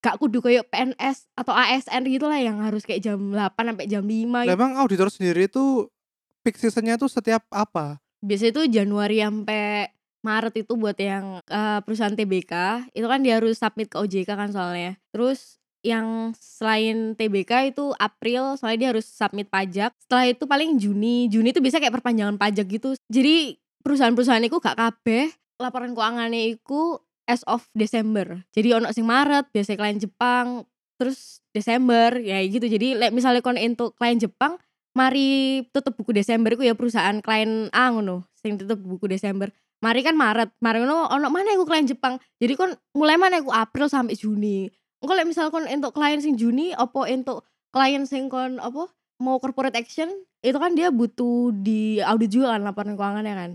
gak 0.00 0.16
kudu 0.16 0.40
kayak 0.40 0.64
PNS 0.72 1.28
atau 1.36 1.52
ASN 1.52 2.08
gitu 2.08 2.24
lah 2.24 2.40
yang 2.40 2.56
harus 2.64 2.88
kayak 2.88 3.04
jam 3.04 3.20
8 3.20 3.52
sampai 3.52 3.84
jam 3.84 4.00
5 4.00 4.08
Lah, 4.08 4.42
gitu. 4.48 4.56
Emang 4.56 4.72
auditor 4.80 5.12
sendiri 5.12 5.44
itu 5.44 5.92
peak 6.40 6.56
seasonnya 6.56 6.96
tuh 6.96 7.12
setiap 7.12 7.44
apa? 7.52 8.00
biasanya 8.20 8.52
itu 8.52 8.62
Januari 8.80 9.20
sampai 9.20 9.92
Maret 10.20 10.54
itu 10.60 10.72
buat 10.76 10.96
yang 11.00 11.40
eh, 11.40 11.80
perusahaan 11.84 12.12
TBK 12.12 12.52
itu 12.92 13.06
kan 13.08 13.20
dia 13.24 13.40
harus 13.40 13.56
submit 13.56 13.88
ke 13.88 13.96
OJK 13.96 14.28
kan 14.28 14.52
soalnya 14.52 15.00
terus 15.12 15.59
yang 15.80 16.36
selain 16.36 17.16
TBK 17.16 17.72
itu 17.72 17.96
April 17.96 18.60
soalnya 18.60 18.78
dia 18.78 18.88
harus 18.92 19.08
submit 19.08 19.48
pajak. 19.48 19.96
Setelah 19.96 20.28
itu 20.28 20.44
paling 20.44 20.76
Juni 20.76 21.26
Juni 21.32 21.56
itu 21.56 21.64
bisa 21.64 21.80
kayak 21.80 21.96
perpanjangan 21.96 22.36
pajak 22.36 22.68
gitu. 22.68 22.92
Jadi 23.08 23.56
perusahaan-perusahaan 23.80 24.44
itu 24.44 24.60
gak 24.60 24.76
kabeh 24.76 25.32
laporan 25.56 25.96
keuangannya 25.96 26.56
itu 26.56 27.00
as 27.24 27.40
of 27.48 27.64
Desember. 27.72 28.44
Jadi 28.52 28.76
ono 28.76 28.92
sing 28.92 29.08
Maret 29.08 29.48
biasanya 29.54 29.78
klien 29.80 29.98
Jepang 30.00 30.46
terus 31.00 31.40
Desember 31.56 32.12
ya 32.20 32.44
gitu. 32.44 32.68
Jadi 32.68 33.00
misalnya 33.08 33.40
kon 33.40 33.56
untuk 33.56 33.96
klien 33.96 34.20
Jepang 34.20 34.60
mari 34.92 35.62
tutup 35.70 35.96
buku 35.96 36.12
Desember 36.12 36.52
iku 36.52 36.66
ya 36.66 36.74
perusahaan 36.74 37.14
klien 37.22 37.70
A 37.70 37.88
ngono 37.88 38.28
sing 38.36 38.60
tutup 38.60 38.82
buku 38.84 39.08
Desember. 39.08 39.48
Mari 39.80 40.04
kan 40.04 40.12
Maret 40.12 40.60
mari 40.60 40.84
ngono 40.84 41.08
ono 41.08 41.32
mana 41.32 41.56
iku 41.56 41.64
klien 41.64 41.88
Jepang? 41.88 42.20
Jadi 42.36 42.52
kon 42.52 42.76
mulai 42.92 43.16
mana 43.16 43.40
iku 43.40 43.48
April 43.48 43.88
sampai 43.88 44.12
Juni 44.12 44.68
engko 45.00 45.12
lek 45.16 45.28
misal 45.28 45.48
kon 45.48 45.66
entuk 45.66 45.96
klien 45.96 46.20
sing 46.20 46.36
Juni 46.36 46.76
opo 46.76 47.04
entuk 47.04 47.44
klien 47.72 48.04
sing 48.04 48.28
kon 48.28 48.60
apa 48.60 48.88
mau 49.20 49.36
corporate 49.36 49.76
action 49.76 50.08
itu 50.40 50.56
kan 50.56 50.72
dia 50.72 50.88
butuh 50.88 51.52
di 51.52 52.00
audit 52.00 52.32
juga 52.32 52.56
kan 52.56 52.64
laporan 52.64 52.96
keuangannya 52.96 53.34
kan. 53.36 53.50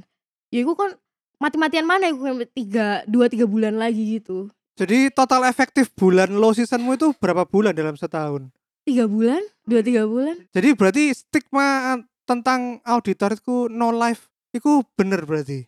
Ya 0.54 0.62
iku 0.62 0.78
kon 0.78 0.94
mati-matian 1.42 1.90
mana 1.90 2.14
sampai 2.14 2.50
tiga 2.54 3.02
dua 3.10 3.25
tiga 3.30 3.50
bulan 3.50 3.78
lagi 3.82 4.22
gitu. 4.22 4.54
Jadi 4.75 5.10
total 5.10 5.48
efektif 5.48 5.90
bulan 5.96 6.30
low 6.36 6.52
seasonmu 6.52 7.00
itu 7.00 7.16
berapa 7.18 7.48
bulan 7.48 7.72
dalam 7.72 7.96
setahun? 7.96 8.52
tiga 8.86 9.10
bulan? 9.10 9.42
Dua 9.66 9.82
tiga 9.82 10.06
bulan? 10.06 10.46
Jadi 10.54 10.78
berarti 10.78 11.04
stigma 11.18 12.00
tentang 12.30 12.80
auditor 12.86 13.34
itu 13.34 13.66
no 13.68 13.90
life 13.90 14.30
itu 14.54 14.86
bener 14.94 15.25
berarti. 15.25 15.66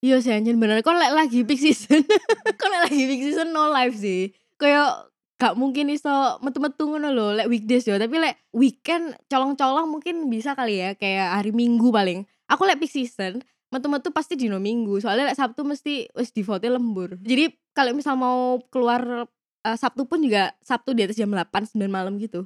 Iya 0.00 0.22
sih 0.22 0.32
anjir 0.32 0.56
bener. 0.56 0.80
Kon 0.86 0.96
lek 0.96 1.12
lagi 1.12 1.42
peak 1.44 1.60
season? 1.60 2.06
Kon 2.60 2.70
lek 2.70 2.82
lagi 2.88 3.02
peak 3.10 3.22
season 3.26 3.50
no 3.50 3.68
life 3.68 3.98
sih? 3.98 4.30
Kayak 4.56 5.09
gak 5.40 5.56
mungkin 5.56 5.88
iso 5.88 6.36
metu-metu 6.44 6.84
ngono 6.84 7.08
lho 7.08 7.32
Lek 7.32 7.48
weekdays 7.48 7.88
yo. 7.88 7.96
Tapi 7.96 8.20
lek 8.20 8.36
weekend 8.52 9.16
colong-colong 9.32 9.88
mungkin 9.88 10.28
bisa 10.28 10.52
kali 10.52 10.84
ya 10.84 10.92
Kayak 10.92 11.40
hari 11.40 11.56
minggu 11.56 11.88
paling. 11.88 12.28
Aku 12.52 12.68
lek 12.68 12.76
peak 12.76 12.92
season 12.92 13.40
Metu-metu 13.72 14.12
pasti 14.12 14.36
dino 14.36 14.60
minggu. 14.60 15.00
Soalnya 15.00 15.32
lek 15.32 15.38
Sabtu 15.40 15.64
mesti 15.64 16.12
wis 16.12 16.28
defaultnya 16.36 16.76
lembur. 16.76 17.16
Jadi 17.24 17.56
kalau 17.72 17.96
misal 17.96 18.20
mau 18.20 18.60
keluar 18.68 19.24
eh, 19.64 19.76
Sabtu 19.80 20.04
pun 20.04 20.20
juga 20.20 20.52
Sabtu 20.60 20.92
di 20.92 21.08
atas 21.08 21.16
jam 21.16 21.32
8 21.32 21.48
9 21.72 21.88
malam 21.88 22.20
gitu. 22.20 22.44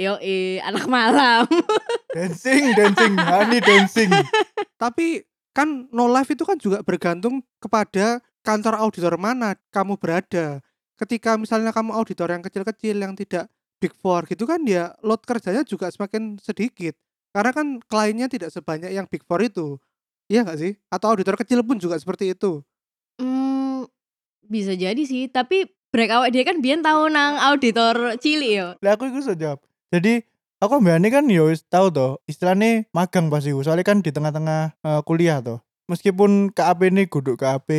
Yo 0.00 0.16
eh 0.24 0.64
anak 0.64 0.88
malam. 0.88 1.44
Dancing, 2.16 2.74
dancing, 2.74 3.14
honey 3.14 3.62
dancing. 3.62 4.10
Tapi 4.82 5.22
kan 5.54 5.86
no 5.94 6.10
life 6.10 6.32
itu 6.32 6.42
kan 6.42 6.58
juga 6.58 6.82
bergantung 6.82 7.46
kepada 7.62 8.18
kantor 8.42 8.80
auditor 8.80 9.14
mana 9.20 9.54
kamu 9.70 9.94
berada. 9.94 10.64
Ketika 11.00 11.40
misalnya 11.40 11.72
kamu 11.72 11.96
auditor 11.96 12.28
yang 12.28 12.44
kecil-kecil 12.44 13.00
yang 13.00 13.16
tidak 13.16 13.48
big 13.80 13.96
four 13.96 14.28
gitu 14.28 14.44
kan 14.44 14.60
ya 14.68 14.92
load 15.00 15.24
kerjanya 15.24 15.64
juga 15.64 15.88
semakin 15.88 16.36
sedikit. 16.36 16.92
Karena 17.32 17.56
kan 17.56 17.80
kliennya 17.88 18.28
tidak 18.28 18.52
sebanyak 18.52 18.92
yang 18.92 19.08
big 19.08 19.24
four 19.24 19.40
itu. 19.40 19.80
Iya 20.28 20.44
gak 20.44 20.60
sih? 20.60 20.76
Atau 20.92 21.16
auditor 21.16 21.40
kecil 21.40 21.64
pun 21.64 21.80
juga 21.80 21.96
seperti 21.96 22.36
itu. 22.36 22.60
Hmm, 23.16 23.88
bisa 24.44 24.76
jadi 24.76 25.00
sih, 25.02 25.26
tapi 25.32 25.66
break 25.90 26.10
awak 26.10 26.30
dia 26.30 26.44
kan 26.44 26.58
biyen 26.60 26.84
tau 26.84 27.06
nang 27.08 27.38
auditor 27.38 28.18
cilik 28.18 28.50
yo. 28.50 28.68
Lah 28.82 28.94
aku 28.94 29.10
iku 29.10 29.22
iso 29.22 29.34
jawab. 29.34 29.62
Jadi 29.90 30.22
aku 30.58 30.78
mbakane 30.82 31.08
kan 31.10 31.24
ya 31.26 31.46
wis 31.46 31.66
tau 31.66 31.90
to, 31.90 32.18
istilahnya 32.26 32.86
magang 32.94 33.30
pas 33.30 33.42
iku. 33.42 33.62
Soalnya 33.62 33.86
kan 33.86 34.02
di 34.02 34.10
tengah-tengah 34.10 34.74
eh, 34.74 35.00
kuliah 35.06 35.38
to. 35.42 35.62
Meskipun 35.90 36.54
KAP 36.54 36.86
ini 36.86 37.10
kudu 37.10 37.34
KAP 37.34 37.70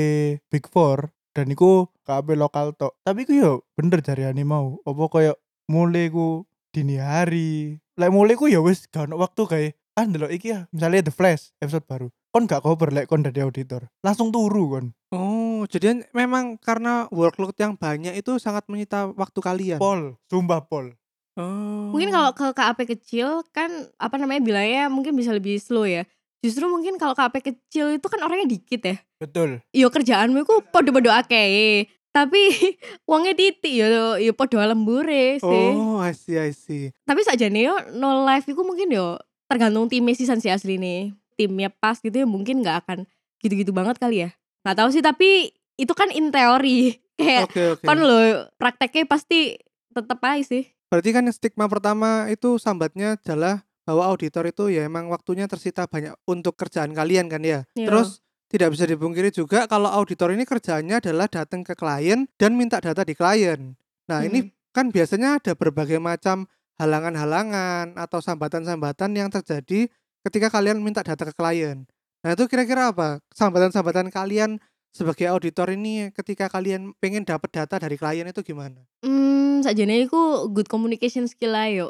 Big 0.51 0.67
Four 0.67 1.15
dan 1.31 1.47
iku 1.47 1.87
KAP 2.03 2.33
lokal 2.37 2.73
tok. 2.77 2.97
Tapi 3.05 3.23
iku 3.23 3.33
yo 3.33 3.51
bener 3.77 4.01
ani 4.25 4.43
mau. 4.45 4.81
Apa 4.85 5.07
koyo 5.09 5.33
mulai 5.69 6.09
ku 6.09 6.45
dini 6.73 6.97
hari. 6.97 7.77
Lek 7.99 8.09
mulai 8.09 8.39
ku 8.39 8.49
ya 8.49 8.63
wis 8.63 8.87
gak 8.89 9.09
ono 9.11 9.21
waktu 9.21 9.43
kayak 9.45 9.71
ah 9.99 10.07
ndelok 10.07 10.31
iki 10.31 10.55
ya 10.55 10.59
misalnya 10.71 11.11
The 11.11 11.13
Flash 11.13 11.51
episode 11.59 11.83
baru 11.83 12.07
kon 12.31 12.47
gak 12.47 12.63
cover 12.63 12.89
lek 12.95 13.11
kon 13.11 13.21
dari 13.27 13.43
auditor 13.43 13.91
langsung 13.99 14.31
turu 14.31 14.71
kon 14.71 14.87
Oh, 15.11 15.67
jadi 15.67 16.07
memang 16.15 16.55
karena 16.55 17.11
workload 17.11 17.53
yang 17.59 17.75
banyak 17.75 18.15
itu 18.15 18.39
sangat 18.39 18.63
menyita 18.71 19.11
waktu 19.19 19.39
kalian. 19.43 19.77
pol 19.77 20.15
sumpah 20.31 20.63
pol 20.65 20.95
Oh. 21.39 21.95
Mungkin 21.95 22.11
kalau 22.11 22.35
ke 22.35 22.51
KAP 22.51 22.83
kecil 22.91 23.47
kan 23.55 23.71
apa 23.95 24.19
namanya 24.19 24.43
bilangnya 24.43 24.91
mungkin 24.91 25.15
bisa 25.15 25.31
lebih 25.31 25.63
slow 25.63 25.87
ya. 25.87 26.03
Justru 26.41 26.65
mungkin 26.65 26.97
kalau 26.97 27.13
KAP 27.13 27.37
kecil 27.45 28.01
itu 28.01 28.07
kan 28.09 28.19
orangnya 28.25 28.49
dikit 28.49 28.81
ya. 28.81 28.97
betul 29.21 29.61
Yo 29.69 29.93
kerjaanmu 29.93 30.41
itu 30.41 30.55
podo-podo 30.73 31.13
akeh. 31.13 31.85
Tapi 32.11 32.41
uangnya 33.09 33.33
titik 33.37 33.71
yo 33.71 34.17
yo 34.17 34.33
podo 34.33 34.57
lembure 34.57 35.37
sih. 35.37 35.69
Oh, 35.77 36.01
I 36.01 36.11
see, 36.11 36.35
I 36.35 36.51
see. 36.51 36.89
Tapi 37.05 37.21
saja 37.21 37.45
nih 37.47 37.69
yo 37.69 37.75
no 37.93 38.25
life 38.25 38.49
itu 38.49 38.59
mungkin 38.65 38.89
yo 38.89 39.21
tergantung 39.45 39.85
tim 39.87 40.09
season 40.11 40.41
sih 40.41 40.49
asli 40.49 40.81
nih. 40.81 41.13
Timnya 41.37 41.69
pas 41.71 42.01
gitu 42.01 42.13
ya 42.13 42.27
mungkin 42.27 42.65
nggak 42.65 42.77
akan 42.85 42.99
gitu-gitu 43.39 43.71
banget 43.71 44.01
kali 44.01 44.27
ya. 44.27 44.29
Nggak 44.65 44.77
tahu 44.81 44.89
sih 44.91 45.05
tapi 45.05 45.53
itu 45.77 45.93
kan 45.93 46.09
in 46.11 46.33
teori. 46.33 46.97
Kayak 47.21 47.53
Oke, 47.53 47.63
oke. 47.77 47.85
kan 47.85 48.01
lo 48.01 48.49
prakteknya 48.57 49.05
pasti 49.05 49.53
tetep 49.93 50.17
aja 50.25 50.41
sih. 50.41 50.65
Berarti 50.89 51.09
kan 51.13 51.29
stigma 51.29 51.69
pertama 51.69 52.25
itu 52.33 52.57
sambatnya 52.57 53.13
adalah 53.21 53.61
bahwa 53.91 54.07
auditor 54.07 54.47
itu 54.47 54.71
ya 54.71 54.87
emang 54.87 55.11
waktunya 55.11 55.51
tersita 55.51 55.83
banyak 55.83 56.15
untuk 56.23 56.55
kerjaan 56.55 56.95
kalian 56.95 57.27
kan 57.27 57.43
ya. 57.43 57.67
Iya. 57.75 57.91
Terus 57.91 58.23
tidak 58.47 58.71
bisa 58.71 58.87
dipungkiri 58.87 59.35
juga 59.35 59.67
kalau 59.67 59.91
auditor 59.91 60.31
ini 60.31 60.47
kerjaannya 60.47 61.03
adalah 61.03 61.27
datang 61.27 61.67
ke 61.67 61.75
klien 61.75 62.23
dan 62.39 62.55
minta 62.55 62.79
data 62.79 63.03
di 63.03 63.11
klien. 63.11 63.75
Nah, 64.07 64.23
ini 64.23 64.47
Hmm. 64.47 64.51
kan 64.71 64.85
biasanya 64.95 65.43
ada 65.43 65.51
berbagai 65.59 65.99
macam 65.99 66.47
halangan-halangan 66.79 67.99
atau 67.99 68.19
sambatan-sambatan 68.23 69.11
yang 69.15 69.27
terjadi 69.27 69.91
ketika 70.23 70.47
kalian 70.47 70.79
minta 70.79 71.03
data 71.03 71.27
ke 71.27 71.33
klien. 71.35 71.83
Nah, 72.23 72.29
itu 72.31 72.47
kira-kira 72.47 72.95
apa? 72.95 73.19
Sambatan-sambatan 73.35 74.13
kalian 74.13 74.61
sebagai 74.91 75.31
auditor 75.31 75.71
ini 75.71 76.11
ketika 76.11 76.51
kalian 76.51 76.91
pengen 76.99 77.23
dapat 77.23 77.47
data 77.51 77.79
dari 77.79 77.95
klien 77.95 78.27
itu 78.27 78.43
gimana? 78.43 78.83
Hmm, 79.01 79.63
sakjane 79.63 80.03
iku 80.03 80.51
good 80.51 80.67
communication 80.67 81.25
skill 81.27 81.55
ayo. 81.55 81.89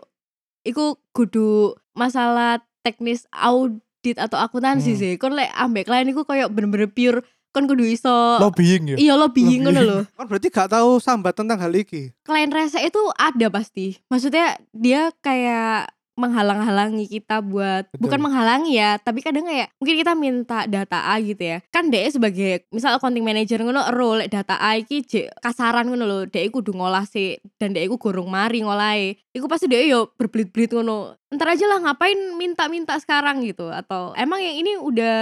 Iku 0.62 0.98
kudu 1.12 1.74
masalah 1.94 2.62
teknis 2.82 3.26
audit 3.30 4.18
atau 4.18 4.38
akuntansi 4.38 4.94
Hmm. 4.94 5.00
sih. 5.00 5.14
Kon 5.18 5.34
lek 5.34 5.50
ambek 5.54 5.86
klien 5.86 6.08
iku 6.08 6.22
koyo 6.22 6.48
bener-bener 6.48 6.88
pure 6.88 7.22
kon 7.52 7.68
kudu 7.68 7.84
iso 7.84 8.40
lobbying 8.40 8.96
ya 8.96 8.98
Iya 8.98 9.14
lobbying 9.16 9.68
ngono 9.68 9.82
lho. 9.82 10.00
Kan 10.16 10.26
berarti 10.26 10.48
gak 10.48 10.72
tahu 10.72 10.98
sambat 10.98 11.36
tentang 11.36 11.60
hal 11.60 11.74
ini. 11.74 12.16
Klien 12.24 12.48
rese 12.48 12.80
itu 12.80 13.02
ada 13.14 13.48
pasti. 13.50 14.00
Maksudnya 14.08 14.56
dia 14.72 15.12
kayak 15.20 15.92
menghalang-halangi 16.20 17.08
kita 17.08 17.40
buat 17.40 17.88
Betul. 17.92 18.02
bukan 18.04 18.20
menghalangi 18.20 18.76
ya 18.76 19.00
tapi 19.00 19.24
kadang 19.24 19.48
kayak 19.48 19.72
mungkin 19.80 19.96
kita 19.96 20.14
minta 20.14 20.68
data 20.68 21.08
A 21.08 21.18
gitu 21.24 21.40
ya. 21.40 21.58
Kan 21.72 21.88
DE 21.88 22.08
sebagai 22.12 22.68
misal 22.70 23.00
accounting 23.00 23.24
manager 23.24 23.64
ngono 23.64 23.88
role 23.96 24.28
data 24.28 24.60
A 24.60 24.76
iki 24.76 25.04
kasaran 25.40 25.88
ngono 25.88 26.04
lho 26.08 26.18
DE 26.28 26.52
kudu 26.52 26.76
ngolah 26.76 27.08
sih 27.08 27.40
dan 27.56 27.72
DE 27.72 27.88
ku 27.88 27.96
gorong 27.96 28.28
mari 28.28 28.62
ngolahe. 28.62 29.16
Iku 29.32 29.48
pasti 29.48 29.72
DE 29.72 29.88
yo 29.88 30.12
berbelit-belit 30.20 30.76
ngono. 30.76 31.16
Ntar 31.32 31.56
aja 31.56 31.64
lah 31.64 31.80
ngapain 31.80 32.36
minta-minta 32.36 33.00
sekarang? 33.00 33.40
gitu. 33.48 33.72
Atau 33.72 34.12
emang 34.20 34.44
yang 34.44 34.56
ini 34.60 34.76
udah 34.78 35.18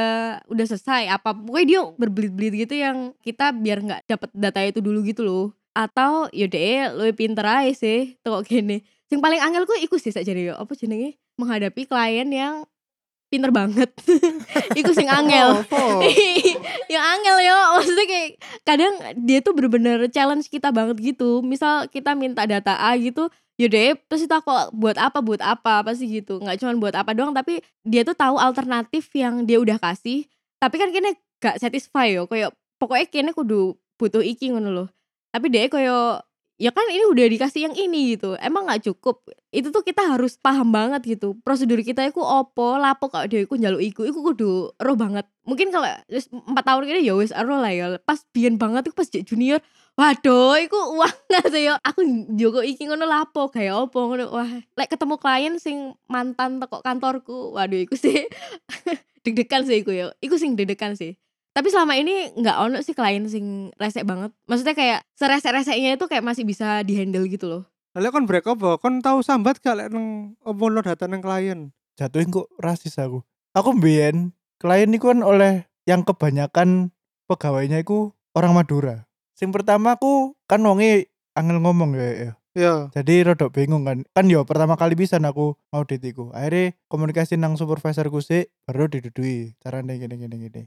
udah 0.50 0.66
selesai 0.66 1.08
apa 1.08 1.38
pokoknya 1.38 1.68
dia 1.70 1.82
berbelit-belit 1.96 2.54
gitu 2.68 2.76
yang 2.82 3.14
kita 3.22 3.54
biar 3.54 3.80
nggak 3.86 4.02
dapat 4.10 4.30
data 4.34 4.60
itu 4.66 4.80
dulu 4.82 5.06
gitu 5.06 5.22
loh. 5.22 5.46
Atau 5.78 6.28
ya 6.34 6.50
deh 6.50 6.92
luwih 6.98 7.14
pinter 7.14 7.46
aja 7.46 7.72
sih 7.72 8.18
toko 8.26 8.42
gini 8.42 8.82
sing 9.10 9.20
paling 9.20 9.42
angel 9.42 9.66
ku 9.66 9.74
iku 9.76 9.98
sih 9.98 10.14
sakjane 10.14 10.54
yo 10.54 10.56
apa 10.56 10.72
jenenge? 10.78 11.18
Menghadapi 11.42 11.90
klien 11.90 12.30
yang 12.30 12.70
pinter 13.30 13.54
banget. 13.54 13.94
Iku 14.80 14.90
sing 14.92 15.06
angel. 15.06 15.62
Oh, 15.70 15.78
oh. 15.78 16.02
yang 16.94 17.06
angel 17.06 17.38
yo. 17.46 17.58
Maksudnya 17.78 18.06
kayak 18.10 18.30
kadang 18.66 18.94
dia 19.22 19.40
tuh 19.46 19.54
bener-bener 19.54 20.10
challenge 20.10 20.50
kita 20.50 20.74
banget 20.74 20.98
gitu. 20.98 21.46
Misal 21.46 21.86
kita 21.88 22.18
minta 22.18 22.44
data 22.50 22.76
A 22.76 22.98
gitu 22.98 23.30
yaudah 23.60 24.00
terus 24.08 24.24
itu 24.24 24.32
aku 24.32 24.72
buat 24.72 24.96
apa 24.96 25.20
buat 25.20 25.44
apa 25.44 25.86
apa 25.86 25.92
sih 25.94 26.10
gitu. 26.10 26.42
Nggak 26.42 26.58
cuma 26.64 26.74
buat 26.80 26.96
apa 26.98 27.12
doang 27.14 27.36
tapi 27.36 27.62
dia 27.86 28.02
tuh 28.02 28.18
tahu 28.18 28.42
alternatif 28.42 29.14
yang 29.14 29.46
dia 29.46 29.62
udah 29.62 29.78
kasih. 29.78 30.26
Tapi 30.60 30.76
kan 30.76 30.90
kini 30.90 31.16
gak 31.40 31.62
satisfy 31.62 32.10
yo. 32.10 32.26
Kayak 32.26 32.56
pokoknya 32.82 33.06
kini 33.08 33.32
kudu 33.32 33.78
butuh 34.00 34.26
iki 34.26 34.52
ngono 34.52 34.74
loh. 34.74 34.90
Tapi 35.30 35.54
dia 35.54 35.70
kayak 35.70 36.26
ya 36.60 36.76
kan 36.76 36.84
ini 36.92 37.08
udah 37.08 37.26
dikasih 37.32 37.72
yang 37.72 37.76
ini 37.80 38.20
gitu. 38.20 38.36
Emang 38.44 38.68
nggak 38.68 38.84
cukup? 38.92 39.24
Itu 39.50 39.72
tuh 39.72 39.82
kita 39.82 40.04
harus 40.04 40.36
paham 40.36 40.76
banget 40.76 41.02
gitu. 41.08 41.40
Prosedur 41.42 41.80
kita 41.80 42.04
itu 42.04 42.20
opo 42.20 42.76
lapo 42.76 43.08
kalau 43.08 43.26
dia 43.32 43.48
iku 43.48 43.56
njaluk 43.56 43.80
iku 43.80 44.04
iku 44.04 44.20
kudu 44.20 44.76
roh 44.76 44.98
banget. 45.00 45.24
Mungkin 45.48 45.72
kalau 45.72 45.88
empat 46.52 46.64
tahun 46.68 46.84
ini 46.92 47.08
ya 47.08 47.16
wis 47.16 47.32
roh 47.32 47.64
lah 47.64 47.72
ya. 47.72 47.96
Pas 48.04 48.20
biyen 48.36 48.60
banget 48.60 48.92
itu 48.92 48.94
pas 48.94 49.08
junior 49.08 49.64
waduh 49.96 50.60
iku 50.60 51.00
uang 51.00 51.16
nggak 51.32 51.46
sih 51.52 51.64
yo 51.68 51.76
aku 51.84 52.00
joko 52.36 52.60
iki 52.64 52.88
ngono 52.92 53.08
lapo 53.08 53.48
kayak 53.48 53.90
opo 53.90 54.12
ngono. 54.12 54.28
Wah 54.30 54.52
lek 54.76 54.92
ketemu 54.92 55.16
klien 55.16 55.56
sing 55.58 55.96
mantan 56.12 56.60
teko 56.60 56.84
kantorku 56.84 57.56
waduh 57.56 57.80
iku 57.80 57.96
sih 57.96 58.28
deg-degan 59.24 59.64
sih 59.64 59.80
iku 59.80 59.96
yo 59.96 60.08
iku 60.20 60.36
sing 60.36 60.60
deg-degan 60.60 61.00
sih 61.00 61.16
tapi 61.56 61.68
selama 61.74 61.98
ini 61.98 62.34
nggak 62.38 62.58
ono 62.58 62.78
sih 62.86 62.94
klien 62.94 63.26
sing 63.26 63.74
resek 63.78 64.06
banget 64.06 64.32
maksudnya 64.46 64.76
kayak 64.78 65.00
seresek-reseknya 65.18 65.98
itu 65.98 66.06
kayak 66.06 66.26
masih 66.26 66.44
bisa 66.46 66.82
dihandle 66.86 67.26
gitu 67.30 67.48
loh 67.50 67.64
Lah 67.98 68.14
kon 68.14 68.30
break 68.30 68.46
apa? 68.46 68.78
Kon 68.78 69.02
tahu 69.02 69.26
sambat 69.26 69.60
gak 69.66 69.76
lek 69.76 69.90
nang 69.90 70.38
apa 70.46 70.64
lo 70.70 70.80
data 70.86 71.10
nang 71.10 71.26
klien? 71.26 71.74
jatuhin 72.00 72.32
kok 72.32 72.48
rasis 72.64 72.96
aku 72.96 73.28
aku 73.52 73.76
mbien 73.76 74.32
klien 74.56 74.88
itu 74.88 75.12
kan 75.12 75.20
oleh 75.20 75.68
yang 75.84 76.08
kebanyakan 76.08 76.96
pegawainya 77.28 77.84
itu 77.84 78.16
orang 78.32 78.56
Madura 78.56 79.04
sing 79.36 79.52
pertama 79.52 80.00
aku 80.00 80.40
kan 80.48 80.64
wonge 80.64 81.12
angel 81.36 81.60
ngomong 81.60 82.00
ya, 82.00 82.08
ya. 82.08 82.32
Ya. 82.56 82.74
jadi 82.96 83.28
rodok 83.28 83.52
bingung 83.52 83.84
kan 83.84 84.08
kan 84.16 84.32
yo 84.32 84.48
pertama 84.48 84.80
kali 84.80 84.96
bisa 84.96 85.20
aku 85.20 85.60
audit 85.76 86.00
iku 86.00 86.32
akhirnya 86.32 86.72
komunikasi 86.88 87.36
nang 87.36 87.60
supervisorku 87.60 88.24
sih 88.24 88.48
baru 88.64 88.88
didudui 88.88 89.60
caranya 89.60 90.00
gini 90.00 90.16
gini 90.24 90.36
gini 90.48 90.64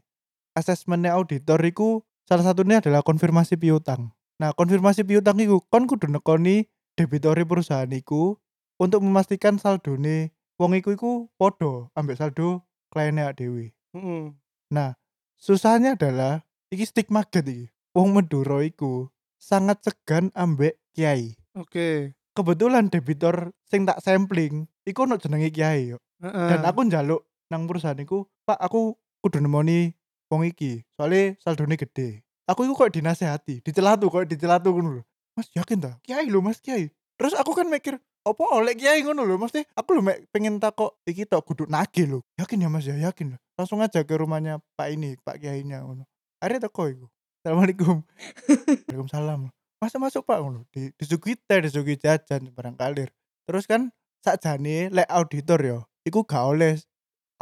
asesmennya 0.56 1.16
auditor 1.16 1.60
iku 1.64 2.04
salah 2.28 2.44
satunya 2.46 2.78
adalah 2.80 3.00
konfirmasi 3.04 3.56
piutang 3.56 4.12
nah 4.40 4.50
konfirmasi 4.56 5.04
piutang 5.04 5.38
iku 5.38 5.60
kon 5.68 5.86
kudu 5.86 6.08
nekoni 6.08 6.66
debitori 6.96 7.44
perusahaan 7.46 7.88
iku 7.88 8.36
untuk 8.76 9.00
memastikan 9.04 9.56
saldone 9.56 10.34
wong 10.60 10.76
iku 10.76 10.92
iku 10.94 11.12
podo 11.40 11.88
ambek 11.96 12.18
saldo 12.18 12.64
kliennya 12.92 13.32
dewi 13.32 13.72
Heeh. 13.96 14.92
susahnya 15.40 15.96
adalah 15.96 16.44
iki 16.72 16.84
stigma 16.88 17.24
get 17.28 17.48
iki 17.48 17.72
wong 17.96 18.12
Madura 18.12 18.60
iku 18.64 19.08
sangat 19.40 19.80
segan 19.84 20.30
ambek 20.36 20.80
kiai 20.96 21.36
Oke. 21.56 22.16
kebetulan 22.32 22.88
debitor 22.88 23.52
sing 23.68 23.84
tak 23.84 24.00
sampling 24.00 24.68
iku 24.88 25.04
ono 25.04 25.16
jenenge 25.20 25.52
kiai 25.52 25.96
yo 25.96 25.98
Heeh. 26.20 26.48
dan 26.52 26.62
aku 26.64 26.86
njaluk 26.88 27.24
nang 27.52 27.68
perusahaan 27.68 27.98
iku 28.00 28.24
pak 28.48 28.56
aku 28.60 28.96
kudu 29.20 29.44
nemoni 29.44 29.92
wong 30.32 30.48
iki 30.48 30.80
soalnya 30.96 31.36
saldone 31.44 31.76
gede. 31.76 32.24
Aku 32.48 32.64
iku 32.64 32.72
kok 32.72 32.96
dinasehati 32.96 33.60
dicelatu 33.60 34.08
kok 34.08 34.24
dicelatu 34.24 34.72
ngono 34.72 34.90
lho. 34.98 35.02
Mas 35.36 35.52
yakin 35.52 35.84
ta? 35.84 35.92
Kiai 36.00 36.32
lho 36.32 36.40
mas 36.40 36.64
kiai. 36.64 36.88
Terus 37.20 37.36
aku 37.36 37.52
kan 37.52 37.68
mikir 37.68 38.00
apa 38.24 38.44
oleh 38.56 38.72
kiai 38.72 39.04
ngono 39.04 39.28
lho? 39.28 39.36
Mesti 39.36 39.68
aku 39.76 40.00
lho 40.00 40.02
pengen 40.32 40.56
takok 40.56 40.96
iki 41.04 41.28
tok 41.28 41.44
kudu 41.44 41.68
nagih 41.68 42.08
lho. 42.08 42.18
Yakin 42.40 42.64
ya 42.64 42.68
mas 42.72 42.88
ya? 42.88 42.96
Yakin 42.96 43.36
lho. 43.36 43.38
Langsung 43.60 43.84
aja 43.84 44.00
ke 44.00 44.14
rumahnya 44.16 44.64
pak 44.72 44.88
ini 44.96 45.20
pak 45.20 45.36
kiainya 45.36 45.84
ngono. 45.84 46.08
Akhirnya 46.40 46.72
teko 46.72 46.88
iku. 46.88 47.06
Assalamualaikum. 47.44 48.00
Waalaikumsalam. 48.88 49.52
Masa 49.78 49.96
masuk 50.00 50.24
pak. 50.24 50.40
Ngono. 50.40 50.64
Di 50.72 50.90
disuguhi 50.96 51.36
teh 51.36 51.60
disuguhi 51.60 52.00
jajan 52.00 52.48
barang 52.50 52.80
kalir. 52.80 53.12
Terus 53.46 53.68
kan 53.68 53.92
sakjane 54.24 54.88
lek 54.88 55.10
auditor 55.10 55.60
yo 55.60 55.78
iku 56.06 56.22
gak 56.22 56.46
oleh 56.46 56.74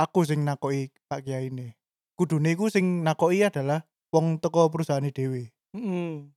aku 0.01 0.25
sing 0.25 0.45
nakoki 0.45 0.89
Pak 1.09 1.29
Kiai 1.29 1.53
ini 1.53 1.77
kudune 2.21 2.53
iku 2.53 2.69
sing 2.69 3.01
nakoki 3.01 3.41
adalah 3.41 3.89
wong 4.13 4.37
teko 4.45 4.69
perusahaan 4.69 5.01
dhewe. 5.09 5.49
Heeh. 5.73 6.29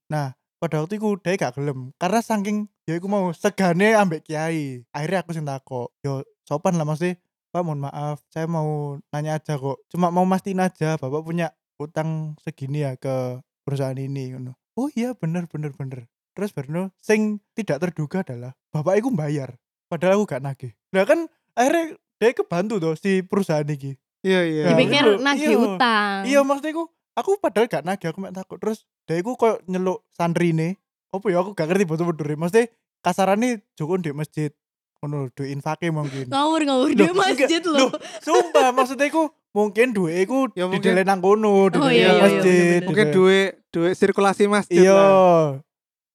pada 0.64 0.80
waktu 0.80 0.96
iku 0.96 1.20
dia 1.20 1.36
gak 1.36 1.60
gelem 1.60 1.92
karena 2.00 2.24
saking 2.24 2.72
ya 2.88 2.96
iku 2.96 3.04
mau 3.04 3.36
segane 3.36 3.92
ambek 3.92 4.24
Kiai 4.24 4.80
akhirnya 4.96 5.20
aku 5.20 5.36
sing 5.36 5.44
takok 5.44 5.92
yo 6.00 6.24
sopan 6.48 6.80
lah 6.80 6.88
mesti 6.88 7.20
Pak 7.52 7.62
mohon 7.62 7.86
maaf 7.86 8.18
saya 8.34 8.50
mau 8.50 8.98
nanya 9.14 9.38
aja 9.38 9.54
kok. 9.54 9.78
Cuma 9.86 10.10
mau 10.10 10.26
mastiin 10.26 10.58
aja 10.58 10.98
bapak 10.98 11.22
punya 11.22 11.54
utang 11.78 12.34
segini 12.42 12.82
ya 12.82 12.98
ke 12.98 13.38
perusahaan 13.62 13.94
ini 13.94 14.34
oh 14.74 14.90
iya 14.96 15.14
bener 15.14 15.46
bener 15.46 15.70
bener. 15.70 16.10
Terus 16.34 16.50
Berno 16.50 16.90
sing 16.98 17.38
tidak 17.54 17.78
terduga 17.78 18.26
adalah 18.26 18.58
bapak 18.74 18.98
iku 18.98 19.14
bayar 19.14 19.54
padahal 19.86 20.18
aku 20.18 20.34
gak 20.34 20.42
nagih. 20.42 20.72
Nah 20.90 21.06
kan 21.06 21.30
akhirnya 21.54 21.94
dia 22.18 22.34
kebantu 22.34 22.82
tuh 22.82 22.94
si 22.98 23.22
perusahaan 23.22 23.62
ini 23.62 23.94
Iya 24.24 24.40
iya. 24.42 24.62
Ya, 24.64 24.68
dipikir 24.72 25.04
itu- 25.04 25.20
nagih 25.20 25.50
iya. 25.52 25.58
utang. 25.60 26.16
Iya 26.24 26.40
maksudnya 26.40 26.72
aku 26.72 26.84
aku 27.14 27.30
padahal 27.38 27.66
gak 27.68 27.84
nagih 27.84 28.08
aku 28.08 28.18
mek 28.18 28.32
takut. 28.32 28.56
Terus 28.56 28.78
dia 29.04 29.20
iku 29.20 29.36
koyo 29.36 29.60
nyeluk 29.64 30.00
santri 30.10 30.50
nih 30.50 30.74
apa 31.12 31.26
ya 31.28 31.44
aku 31.44 31.52
gak 31.52 31.68
ngerti 31.68 31.84
betul 31.84 32.06
betul 32.08 32.32
maksudnya 32.34 32.72
kasarannya 32.98 33.60
joko 33.76 34.00
di 34.00 34.10
masjid. 34.10 34.50
Ngono 34.98 35.28
duit 35.36 35.52
infake 35.52 35.92
mungkin. 35.92 36.32
Ngawur 36.32 36.64
ngawur 36.64 36.88
enggak, 36.88 37.12
masjid 37.12 37.60
loh, 37.60 37.76
loh 37.76 37.90
sumpah 38.24 38.72
maksudnya 38.72 39.12
aku 39.12 39.28
mungkin 39.52 39.92
duit 39.92 40.24
iku 40.24 40.48
Ya, 40.56 40.64
mungkin- 40.64 40.80
didele 40.80 41.04
nang 41.04 41.20
kono 41.20 41.44
Oh, 41.46 41.68
didele 41.68 41.92
iya, 41.92 42.08
nang 42.08 42.16
iya, 42.16 42.24
masjid. 42.24 42.78
Mungkin 42.88 43.06
duit 43.12 43.50
duit 43.68 43.92
sirkulasi 43.92 44.48
masjid 44.48 44.80
iya. 44.80 44.96
lah. 44.96 45.60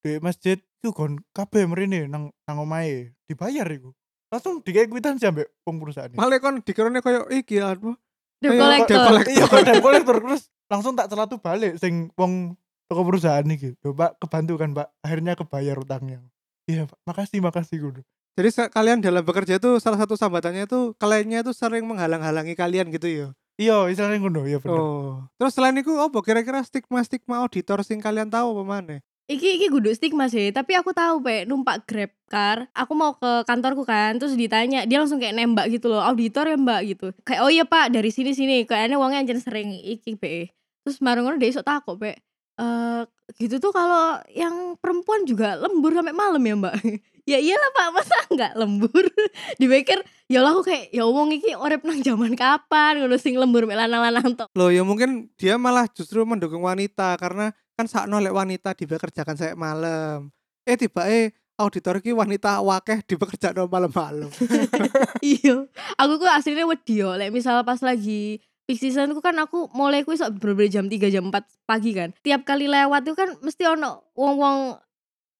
duit 0.01 0.19
masjid 0.25 0.57
itu 0.57 0.89
kon 0.89 1.21
kabeh 1.31 1.69
mrene 1.69 2.09
nang 2.09 2.33
nang 2.49 2.57
omahe. 2.57 3.13
Dibayar 3.29 3.69
iku 3.69 3.93
langsung 4.29 4.61
dikai 4.61 4.85
kwitansi 4.85 5.25
ambek 5.25 5.49
wong 5.65 5.81
perusahaan 5.81 6.13
Malah 6.13 6.37
kon 6.37 6.61
dikirone 6.61 7.01
koyo 7.01 7.25
iki 7.33 7.57
apa? 7.59 7.97
debt 8.39 8.55
collector. 8.55 9.13
iya 9.27 9.45
debt 9.45 9.83
collector. 9.83 10.15
Terus 10.23 10.41
langsung 10.71 10.93
tak 10.95 11.11
celatu 11.11 11.35
balik 11.41 11.75
sing 11.81 12.13
wong 12.15 12.55
toko 12.87 13.01
perusahaan 13.05 13.45
iki. 13.45 13.75
Loh, 13.83 13.93
pak 13.93 14.17
kebantu 14.21 14.53
kan 14.55 14.69
pak? 14.71 14.87
Akhirnya 15.03 15.33
kebayar 15.35 15.75
utangnya. 15.75 16.23
Iya 16.69 16.87
pak. 16.87 16.97
Makasih 17.03 17.41
makasih 17.43 17.77
kudu 17.81 18.01
Jadi 18.39 18.71
kalian 18.71 19.03
dalam 19.03 19.19
bekerja 19.25 19.59
itu 19.59 19.83
salah 19.83 19.99
satu 19.99 20.15
sambatannya 20.15 20.63
itu 20.63 20.95
kliennya 20.95 21.43
itu 21.43 21.51
sering 21.51 21.83
menghalang-halangi 21.83 22.55
kalian 22.55 22.87
gitu 22.87 23.07
ya. 23.11 23.27
iya 23.59 23.83
istilahnya 23.91 24.23
ngono. 24.23 24.47
Iya 24.47 24.63
bener. 24.63 24.79
Oh. 24.79 25.27
Terus 25.35 25.51
selain 25.51 25.75
itu 25.75 25.91
apa 25.99 26.15
kira-kira 26.23 26.63
stigma-stigma 26.63 27.43
auditor 27.43 27.83
sing 27.83 27.99
kalian 27.99 28.31
tahu 28.31 28.55
apa 28.55 28.63
maneh? 28.63 28.99
Iki 29.29 29.61
iki 29.61 29.67
kudu 29.69 29.93
stigma 29.93 30.25
sih, 30.25 30.49
tapi 30.49 30.73
aku 30.73 30.89
tahu 30.89 31.21
pe 31.21 31.45
numpak 31.45 31.85
Grab 31.85 32.09
car. 32.33 32.65
Aku 32.73 32.97
mau 32.97 33.13
ke 33.13 33.45
kantorku 33.45 33.85
kan, 33.85 34.17
terus 34.17 34.33
ditanya, 34.33 34.89
dia 34.89 34.97
langsung 34.97 35.21
kayak 35.21 35.37
nembak 35.37 35.69
gitu 35.69 35.85
loh, 35.93 36.01
auditor 36.01 36.49
ya 36.49 36.57
Mbak 36.57 36.81
gitu. 36.89 37.07
Kayak 37.21 37.41
oh 37.45 37.51
iya 37.53 37.61
Pak, 37.61 37.93
dari 37.93 38.09
sini 38.09 38.33
sini. 38.33 38.65
Kayaknya 38.65 38.97
uangnya 38.97 39.21
anjir 39.21 39.37
sering 39.37 39.69
iki 39.69 40.17
pe. 40.17 40.49
Terus 40.81 40.97
marung 41.05 41.29
ngono 41.29 41.37
dia 41.37 41.53
iso 41.53 41.61
takut 41.61 42.01
pe. 42.01 42.17
Eh 42.57 43.01
gitu 43.37 43.61
tuh 43.61 43.69
kalau 43.69 44.17
yang 44.33 44.73
perempuan 44.81 45.21
juga 45.29 45.61
lembur 45.61 45.93
sampai 45.93 46.15
malam 46.17 46.41
ya 46.41 46.55
Mbak. 46.57 46.75
ya 47.29 47.37
iyalah 47.37 47.69
Pak, 47.77 47.87
masa 47.93 48.17
nggak 48.33 48.53
lembur? 48.57 49.05
Dipikir 49.61 50.01
ya 50.25 50.41
lah 50.41 50.57
aku 50.57 50.73
kayak 50.73 50.89
ya 50.89 51.05
wong 51.05 51.37
iki 51.37 51.53
urip 51.53 51.85
nang 51.85 52.01
zaman 52.01 52.33
kapan 52.33 53.05
ngono 53.05 53.21
sing 53.21 53.37
lembur 53.37 53.69
mek 53.69 53.77
lanang-lanang 53.77 54.33
tok. 54.33 54.49
Ya 54.73 54.81
mungkin 54.81 55.29
dia 55.37 55.61
malah 55.61 55.85
justru 55.85 56.25
mendukung 56.25 56.65
wanita 56.65 57.13
karena 57.21 57.53
kan 57.79 57.87
sakno 57.87 58.19
lek 58.19 58.35
wanita 58.35 58.75
dipekerjakan 58.75 59.39
saya 59.39 59.55
malam. 59.55 60.27
Eh 60.67 60.75
tiba 60.75 61.07
eh 61.07 61.31
auditor 61.55 62.03
ki 62.03 62.11
wanita 62.11 62.59
wakeh 62.59 63.07
dipekerjakan 63.07 63.71
malam-malam. 63.71 64.27
iya 65.23 65.63
aku 65.95 66.19
kok 66.19 66.27
aslinya 66.27 66.67
wedi 66.67 66.99
yo 66.99 67.15
like 67.15 67.31
misal 67.31 67.63
pas 67.63 67.79
lagi 67.79 68.43
peak 68.67 68.83
season 68.83 69.15
ku 69.15 69.23
kan 69.23 69.39
aku 69.39 69.71
mulai 69.71 70.03
ku 70.03 70.11
bener 70.11 70.67
jam 70.67 70.91
3 70.91 71.07
jam 71.07 71.31
4 71.31 71.39
pagi 71.63 71.95
kan 71.95 72.11
tiap 72.19 72.43
kali 72.43 72.67
lewat 72.67 73.07
itu 73.07 73.15
kan 73.15 73.31
mesti 73.39 73.63
ono 73.63 74.11
wong-wong 74.11 74.75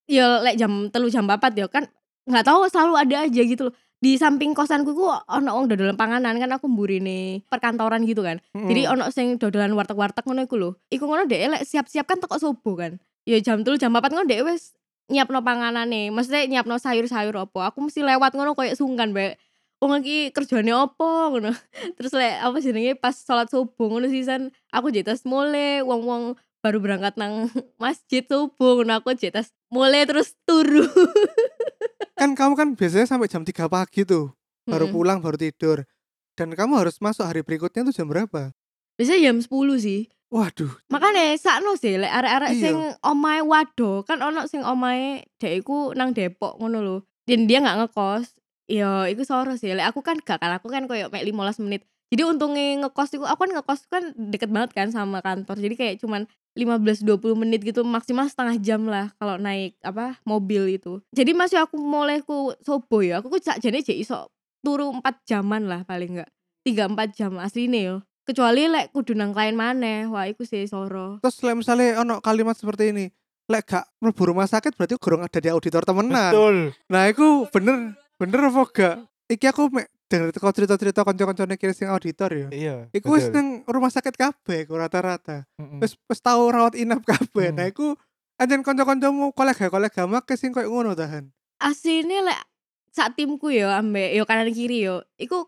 ya 0.07 0.39
lek 0.39 0.55
jam 0.55 0.87
telu 0.95 1.11
jam 1.11 1.27
4 1.27 1.43
yo 1.59 1.67
kan 1.67 1.91
nggak 2.23 2.47
tahu 2.47 2.71
selalu 2.71 2.93
ada 3.03 3.27
aja 3.27 3.41
gitu 3.43 3.67
loh 3.67 3.75
di 3.99 4.15
samping 4.15 4.55
kosanku 4.55 4.95
ku 4.95 5.11
ono 5.11 5.49
wong 5.59 5.67
dodolan 5.67 5.99
panganan 5.99 6.39
kan 6.39 6.47
aku 6.55 6.71
mburine 6.71 7.43
perkantoran 7.51 8.07
gitu 8.07 8.23
kan. 8.23 8.39
Jadi 8.55 8.87
Mm. 8.87 8.91
ono 8.95 9.03
sing 9.11 9.35
dodolan 9.35 9.75
warteg-warteg 9.75 10.23
ngono 10.23 10.47
iku 10.47 10.55
lho. 10.55 10.69
Iku 10.87 11.03
ngono 11.03 11.27
dhek 11.27 11.51
lek 11.51 11.63
siap-siap 11.67 12.07
kan 12.07 12.23
teko 12.23 12.39
subuh 12.39 12.75
kan. 12.79 12.91
Ya 13.27 13.43
jam 13.43 13.67
telu 13.67 13.75
jam 13.75 13.91
4 13.91 14.15
ngono 14.15 14.23
dhek 14.23 14.41
wis 14.47 14.71
nyiapno 15.11 15.43
panganane. 15.43 16.15
Maksudnya 16.15 16.47
nyiapno 16.47 16.79
sayur-sayur 16.79 17.35
opo. 17.35 17.59
Aku 17.59 17.83
mesti 17.83 17.99
lewat 17.99 18.39
ngono 18.39 18.55
koyo 18.55 18.71
sungkan 18.71 19.11
bae 19.11 19.35
wong 19.83 19.99
iki 19.99 20.31
kerjane 20.31 20.71
opo 20.71 21.35
ngono. 21.35 21.51
Terus 21.99 22.15
lek 22.15 22.39
apa 22.39 22.55
jenenge 22.63 22.95
pas 22.95 23.15
sholat 23.19 23.51
subuh 23.51 23.91
ngono 23.91 24.07
sisan 24.07 24.55
aku 24.71 24.95
jetas 24.95 25.27
mule 25.27 25.83
wong-wong 25.83 26.39
baru 26.59 26.77
berangkat 26.79 27.15
nang 27.15 27.47
masjid 27.83 28.23
subuh 28.23 28.79
ngono 28.79 28.99
aku 28.99 29.15
jek 29.15 29.35
tas 29.35 29.51
mulai 29.71 30.03
terus 30.03 30.35
turu. 30.43 30.83
Kan 32.19 32.35
kamu 32.35 32.53
kan 32.59 32.67
biasanya 32.75 33.07
sampai 33.07 33.31
jam 33.31 33.47
3 33.47 33.71
pagi 33.71 34.03
tuh, 34.03 34.35
baru 34.67 34.91
Mm-mm. 34.91 34.95
pulang, 34.95 35.17
baru 35.23 35.39
tidur. 35.39 35.87
Dan 36.35 36.51
kamu 36.51 36.75
harus 36.75 36.99
masuk 36.99 37.23
hari 37.23 37.47
berikutnya 37.47 37.87
tuh 37.87 37.95
jam 37.95 38.11
berapa? 38.11 38.51
Biasanya 38.99 39.31
jam 39.31 39.37
10 39.39 39.47
sih. 39.79 40.11
Waduh, 40.29 40.69
Makanya 40.93 41.33
sakno 41.41 41.73
sih 41.73 41.95
lek 41.97 42.11
arek-arek 42.11 42.51
Iya. 42.53 42.61
sing 42.61 42.75
omahe 43.01 43.41
wado, 43.41 44.03
kan 44.05 44.19
ono 44.21 44.45
sing 44.45 44.61
omahe 44.61 45.25
dek 45.41 45.63
iku 45.63 45.95
nang 45.95 46.11
Depok 46.13 46.59
ngono 46.59 46.77
lho. 46.83 46.97
Dan 47.25 47.47
dia 47.47 47.63
nggak 47.63 47.87
ngekos. 47.87 48.35
Ya 48.69 49.07
iku 49.09 49.23
soro 49.25 49.55
sih. 49.57 49.71
Lek 49.73 49.89
aku 49.89 50.03
kan 50.05 50.19
gak 50.21 50.37
kan 50.37 50.53
aku 50.53 50.67
kan 50.69 50.85
koyo 50.85 51.07
mek 51.09 51.23
15 51.25 51.63
menit. 51.65 51.81
Jadi 52.13 52.21
untungnya 52.27 52.83
ngekos 52.85 53.09
iku 53.15 53.25
aku 53.25 53.47
kan 53.47 53.51
ngekos 53.57 53.79
kan 53.89 54.03
deket 54.29 54.51
banget 54.53 54.75
kan 54.75 54.91
sama 54.91 55.23
kantor. 55.25 55.55
Jadi 55.57 55.73
kayak 55.73 55.95
cuman 56.03 56.27
15 56.59 57.07
20 57.07 57.39
menit 57.39 57.63
gitu 57.63 57.87
maksimal 57.87 58.27
setengah 58.27 58.59
jam 58.59 58.83
lah 58.83 59.15
kalau 59.15 59.39
naik 59.39 59.79
apa 59.79 60.19
mobil 60.27 60.75
itu. 60.75 60.99
Jadi 61.15 61.31
masih 61.31 61.63
aku 61.63 61.79
mulai 61.79 62.19
ku 62.19 62.51
sobo 62.59 62.99
ya. 62.99 63.23
Aku 63.23 63.31
ku 63.31 63.39
sakjane 63.39 63.79
jek 63.79 63.95
iso 63.95 64.27
turu 64.59 64.91
4 64.91 65.23
jaman 65.23 65.71
lah 65.71 65.87
paling 65.87 66.19
enggak. 66.19 66.29
3 66.67 66.91
4 66.91 67.15
jam 67.15 67.31
asline 67.39 67.79
yo. 67.79 67.95
Kecuali 68.27 68.69
lek 68.69 68.91
kudu 68.93 69.15
nang 69.15 69.31
klien 69.33 69.55
maneh. 69.55 70.05
Wah 70.11 70.27
iku 70.27 70.43
sih 70.43 70.67
soro. 70.67 71.17
terus 71.23 71.39
lek 71.41 71.55
misalnya 71.57 72.03
ono 72.03 72.21
kalimat 72.21 72.53
seperti 72.53 72.93
ini, 72.93 73.09
lek 73.49 73.65
gak 73.65 73.85
mlebu 74.03 74.21
rumah 74.29 74.45
sakit 74.45 74.77
berarti 74.77 75.01
gorong 75.01 75.25
ada 75.25 75.39
di 75.41 75.49
auditor 75.49 75.81
temenan. 75.81 76.29
Betul. 76.29 76.57
Nah, 76.93 77.09
iku 77.09 77.49
bener 77.49 77.97
bener 78.21 78.53
apa 78.53 78.61
gak? 78.69 78.95
Iki 79.33 79.45
aku 79.49 79.63
denger 80.09 80.33
teko 80.33 80.49
cerita-cerita 80.49 81.05
kanca-kancane 81.05 81.55
kiri 81.55 81.77
sing 81.77 81.85
auditor 81.85 82.33
ya. 82.33 82.47
Iya. 82.49 82.75
Iku 82.89 83.13
wis 83.13 83.29
nang 83.29 83.61
rumah 83.69 83.93
sakit 83.93 84.17
kabeh 84.17 84.65
ku 84.65 84.73
rata-rata. 84.73 85.45
Wis 85.77 85.93
wis 86.09 86.19
tau 86.19 86.49
rawat 86.49 86.73
inap 86.73 87.05
kabeh. 87.05 87.53
Hmm. 87.53 87.57
Nah, 87.61 87.65
iku 87.69 87.93
anjen 88.41 88.65
kanca-kancamu 88.65 89.31
kolega-kolega 89.37 90.09
make 90.09 90.33
sing 90.33 90.49
koyo 90.49 90.73
ngono 90.73 90.97
tahan. 90.97 91.29
Asline 91.61 92.25
lek 92.25 92.41
sak 92.89 93.13
timku 93.13 93.53
yo 93.53 93.69
ambek 93.69 94.17
yo 94.17 94.25
kanan 94.25 94.49
kiri 94.49 94.89
yo. 94.89 95.05
Iku 95.21 95.45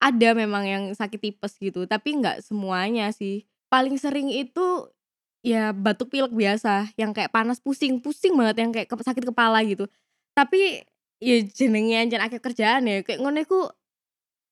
ada 0.00 0.30
memang 0.32 0.64
yang 0.64 0.84
sakit 0.94 1.20
tipes 1.20 1.58
gitu, 1.60 1.84
tapi 1.84 2.16
nggak 2.16 2.40
semuanya 2.40 3.12
sih. 3.12 3.44
Paling 3.68 4.00
sering 4.00 4.32
itu 4.32 4.88
ya 5.44 5.76
batuk 5.76 6.08
pilek 6.08 6.32
biasa, 6.32 6.94
yang 6.96 7.12
kayak 7.12 7.34
panas 7.34 7.60
pusing, 7.60 8.00
pusing 8.00 8.32
banget 8.38 8.56
yang 8.62 8.70
kayak 8.72 8.88
sakit 8.88 9.28
kepala 9.28 9.60
gitu. 9.66 9.90
Tapi 10.32 10.86
ya 11.18 11.36
jenenge 11.50 11.98
anjen 11.98 12.22
akeh 12.22 12.38
kerjaan 12.38 12.86
ya, 12.86 13.02
kayak 13.02 13.18
ngono 13.18 13.42
iku 13.42 13.66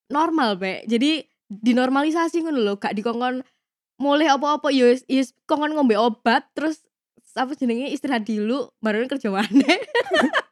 normal, 0.08 0.56
Pak. 0.56 0.86
Jadi 0.86 1.24
dinormalisasi 1.46 2.42
ngono 2.42 2.58
lho, 2.58 2.74
gak 2.76 2.94
dikongkon 2.94 3.42
mulai 3.96 4.28
apa-apa 4.28 4.68
yo 4.68 4.92
yo 4.92 4.98
wis 5.08 5.32
kongkon 5.48 5.72
ngombe 5.72 5.96
obat 5.96 6.44
terus 6.52 6.84
apa 7.32 7.52
jenenge 7.52 7.92
istirahat 7.92 8.24
dulu 8.24 8.72
baru 8.80 9.04
kerja 9.06 9.28
maneh. 9.28 9.76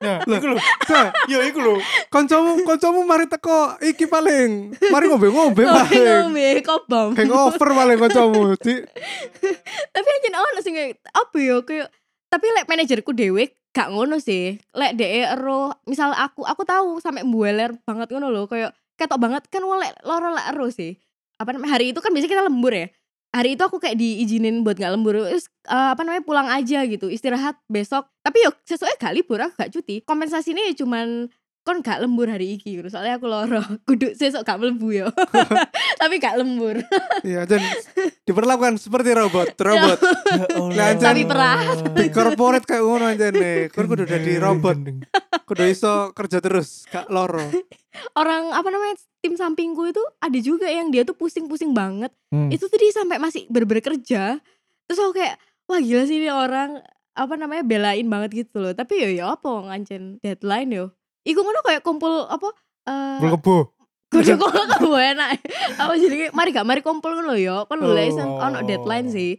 Nah, 0.05 0.21
iku 0.29 0.53
lho. 0.53 0.59
Nah, 0.93 1.09
Yo 1.33 1.41
iku 1.41 1.65
lho. 1.65 1.75
kancamu 2.13 2.61
kancamu 2.61 3.09
mari 3.09 3.25
teko 3.25 3.73
iki 3.81 4.05
paling. 4.05 4.77
Mari 4.93 5.09
ngombe-ngombe 5.09 5.65
Ngombe 5.65 5.81
paling. 5.89 6.05
ngombe 6.29 6.49
kobong. 6.61 7.11
Hangover 7.17 7.69
paling 7.73 7.97
kancamu. 7.97 8.53
Tapi 8.61 10.09
anjen 10.13 10.37
ono 10.37 10.61
sing 10.61 10.77
kayak 10.77 11.01
apa 11.09 11.37
ya 11.41 11.57
kayak 11.65 11.89
tapi 12.29 12.47
lek 12.53 12.69
manajerku 12.69 13.17
dhewe 13.17 13.45
gak 13.73 13.89
ngono 13.89 14.21
sih 14.21 14.61
lek 14.77 14.93
dhek 14.95 15.41
ero 15.41 15.73
misal 15.89 16.13
aku 16.13 16.45
aku 16.45 16.63
tahu 16.69 17.01
sampai 17.01 17.25
mbueler 17.25 17.75
banget 17.89 18.13
ngono 18.13 18.29
loh 18.29 18.45
kayak 18.45 18.77
ketok 18.95 19.19
banget 19.21 19.43
kan 19.51 19.63
lek 19.63 19.93
loro 20.07 20.35
lek 20.35 20.47
ero 20.55 20.67
sih. 20.71 20.99
Apa 21.39 21.55
namanya 21.55 21.79
hari 21.79 21.91
itu 21.91 21.99
kan 21.99 22.11
biasanya 22.15 22.33
kita 22.39 22.45
lembur 22.47 22.73
ya. 22.75 22.87
Hari 23.35 23.59
itu 23.59 23.63
aku 23.67 23.83
kayak 23.83 23.99
diizinin 23.99 24.63
buat 24.63 24.79
nggak 24.79 24.93
lembur 24.95 25.19
terus 25.27 25.51
eh, 25.67 25.89
apa 25.91 26.07
namanya 26.07 26.23
pulang 26.23 26.47
aja 26.47 26.87
gitu 26.87 27.11
istirahat 27.11 27.59
besok. 27.67 28.07
Tapi 28.23 28.47
yo 28.47 28.51
sesuai 28.63 28.95
gak 28.99 29.15
libur 29.15 29.43
gak 29.43 29.71
cuti. 29.75 30.03
Kompensasinya 30.07 30.63
ya 30.63 30.75
cuman 30.79 31.27
kon 31.65 31.81
gak 31.81 31.97
lembur 31.99 32.29
hari 32.29 32.55
iki 32.55 32.77
soalnya 32.87 33.17
aku 33.17 33.25
loro 33.25 33.65
kudu 33.89 34.13
sesok 34.13 34.45
gak 34.45 34.57
mlebu 34.57 34.89
yo 34.95 35.09
tapi 36.01 36.17
gak 36.17 36.37
lembur 36.37 36.77
Iya, 37.25 37.49
dan 37.49 37.65
diperlakukan 38.23 38.77
seperti 38.77 39.11
robot, 39.11 39.57
robot. 39.57 39.97
Ya 39.97 40.45
Allah. 40.51 40.69
Lah, 40.71 40.87
anjen- 40.93 41.09
Tapi 41.09 41.23
perah. 41.25 41.61
Di 41.95 42.09
corporate 42.11 42.65
kayak 42.65 42.85
ngono 42.85 43.05
aja 43.07 43.33
nih. 43.33 43.73
Kan 43.73 43.85
kudu 43.87 44.05
jadi 44.05 44.37
robot, 44.39 44.77
kudu 45.45 45.65
iso 45.65 46.13
kerja 46.13 46.39
terus, 46.39 46.85
gak 46.87 47.09
loro. 47.09 47.41
orang 48.13 48.51
apa 48.51 48.69
namanya 48.69 48.95
tim 49.19 49.33
sampingku 49.33 49.87
itu 49.87 50.03
ada 50.19 50.39
juga 50.39 50.67
yang 50.67 50.91
dia 50.91 51.01
tuh 51.03 51.15
pusing-pusing 51.15 51.73
banget 51.73 52.13
Hmm. 52.29 52.51
itu 52.51 52.67
tuh 52.67 52.75
dia 52.75 52.91
sampai 52.91 53.17
masih 53.17 53.47
berber 53.47 53.79
kerja 53.79 54.43
terus 54.85 54.99
aku 54.99 55.15
kayak 55.15 55.39
wah 55.65 55.79
gila 55.79 56.03
sih 56.03 56.19
ini 56.19 56.27
orang 56.27 56.83
apa 57.15 57.35
namanya 57.35 57.63
belain 57.63 58.03
banget 58.05 58.43
gitu 58.43 58.59
loh 58.59 58.75
tapi 58.75 58.99
yo 58.99 59.09
yo 59.15 59.25
apa 59.31 59.47
ngancen 59.47 60.19
deadline 60.19 60.67
yo 60.69 60.87
iku 61.25 61.41
ngono 61.41 61.61
kayak 61.61 61.81
kumpul 61.81 62.25
apa 62.25 62.49
eh 62.85 63.19
Kumpul 63.19 63.31
kebo. 63.35 63.57
kudu 64.07 64.39
kok 64.39 64.53
kamu 64.71 64.95
enak 65.11 65.31
apa 65.75 65.93
jadi 65.97 66.31
mari 66.31 66.51
gak 66.51 66.63
mari 66.63 66.81
kumpul 66.81 67.11
ngono 67.13 67.35
yo 67.35 67.67
kan 67.67 67.77
lho 67.77 67.91
Oh. 67.91 68.39
ono 68.39 68.63
deadline 68.63 69.11
sih 69.11 69.35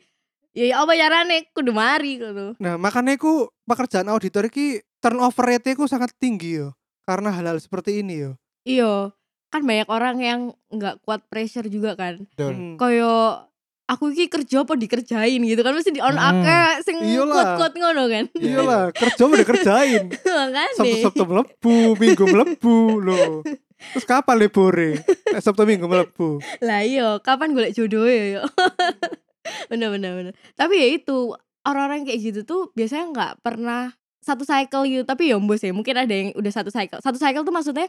ya 0.51 0.67
ya 0.67 0.75
apa 0.81 0.91
carane 0.93 1.47
kudu 1.49 1.71
mari 1.71 2.17
gitu 2.17 2.55
Nah, 2.57 2.75
makanya 2.75 3.15
ku 3.15 3.47
pekerjaan 3.63 4.07
auditor 4.07 4.47
ki 4.47 4.83
turnover 4.99 5.45
rate 5.45 5.75
ku 5.75 5.85
sangat 5.85 6.11
tinggi 6.15 6.59
yo. 6.59 6.73
Karena 7.03 7.29
hal-hal 7.29 7.55
seperti 7.57 8.01
ini 8.01 8.19
yo. 8.19 8.31
iyo 8.63 9.13
kan 9.47 9.61
banyak 9.61 9.85
orang 9.87 10.17
yang 10.19 10.39
nggak 10.67 10.99
kuat 11.01 11.23
pressure 11.29 11.69
juga 11.69 11.93
kan. 11.93 12.25
Hmm. 12.35 12.75
koyo 12.75 13.45
aku 13.85 14.09
iki 14.09 14.25
kerja 14.27 14.61
apa 14.61 14.73
dikerjain 14.73 15.37
gitu 15.39 15.61
kan 15.61 15.71
mesti 15.71 15.89
di 15.89 15.99
on 15.99 16.11
Hmm. 16.11 16.29
akeh 16.33 16.69
sing 16.81 16.97
Iyalah. 16.99 17.33
kuat-kuat 17.55 17.73
ngono 17.75 18.03
kan 18.07 18.25
Iyalah, 18.33 18.83
kerja 18.91 19.21
udah 19.23 19.45
kerjain. 19.45 20.03
makane 20.39 20.71
Sabtu-sabtu 20.73 21.23
melebu, 21.23 21.75
minggu 21.95 22.23
melebu 22.25 22.77
loh. 22.99 23.31
Terus 23.75 24.03
kapan 24.03 24.39
libure? 24.39 24.97
Sabtu 25.37 25.63
minggu 25.63 25.85
melebu. 25.85 26.41
lah 26.59 26.81
iya 26.81 27.19
kapan 27.19 27.51
golek 27.51 27.71
jodoh 27.71 28.03
ya 28.03 28.39
yo 28.39 28.43
bener 29.69 29.89
bener 29.91 30.11
bener 30.15 30.33
tapi 30.53 30.73
ya 30.75 30.87
itu 30.91 31.33
orang-orang 31.61 32.01
kayak 32.03 32.19
gitu 32.23 32.39
tuh 32.41 32.61
biasanya 32.71 33.05
nggak 33.11 33.33
pernah 33.41 33.93
satu 34.19 34.41
cycle 34.41 34.85
gitu 34.85 35.03
tapi 35.03 35.29
ya 35.29 35.37
mbos 35.37 35.61
ya 35.61 35.69
mungkin 35.69 35.93
ada 35.95 36.09
yang 36.09 36.33
udah 36.33 36.49
satu 36.51 36.69
cycle 36.69 36.97
satu 36.97 37.15
cycle 37.15 37.43
tuh 37.43 37.53
maksudnya 37.53 37.85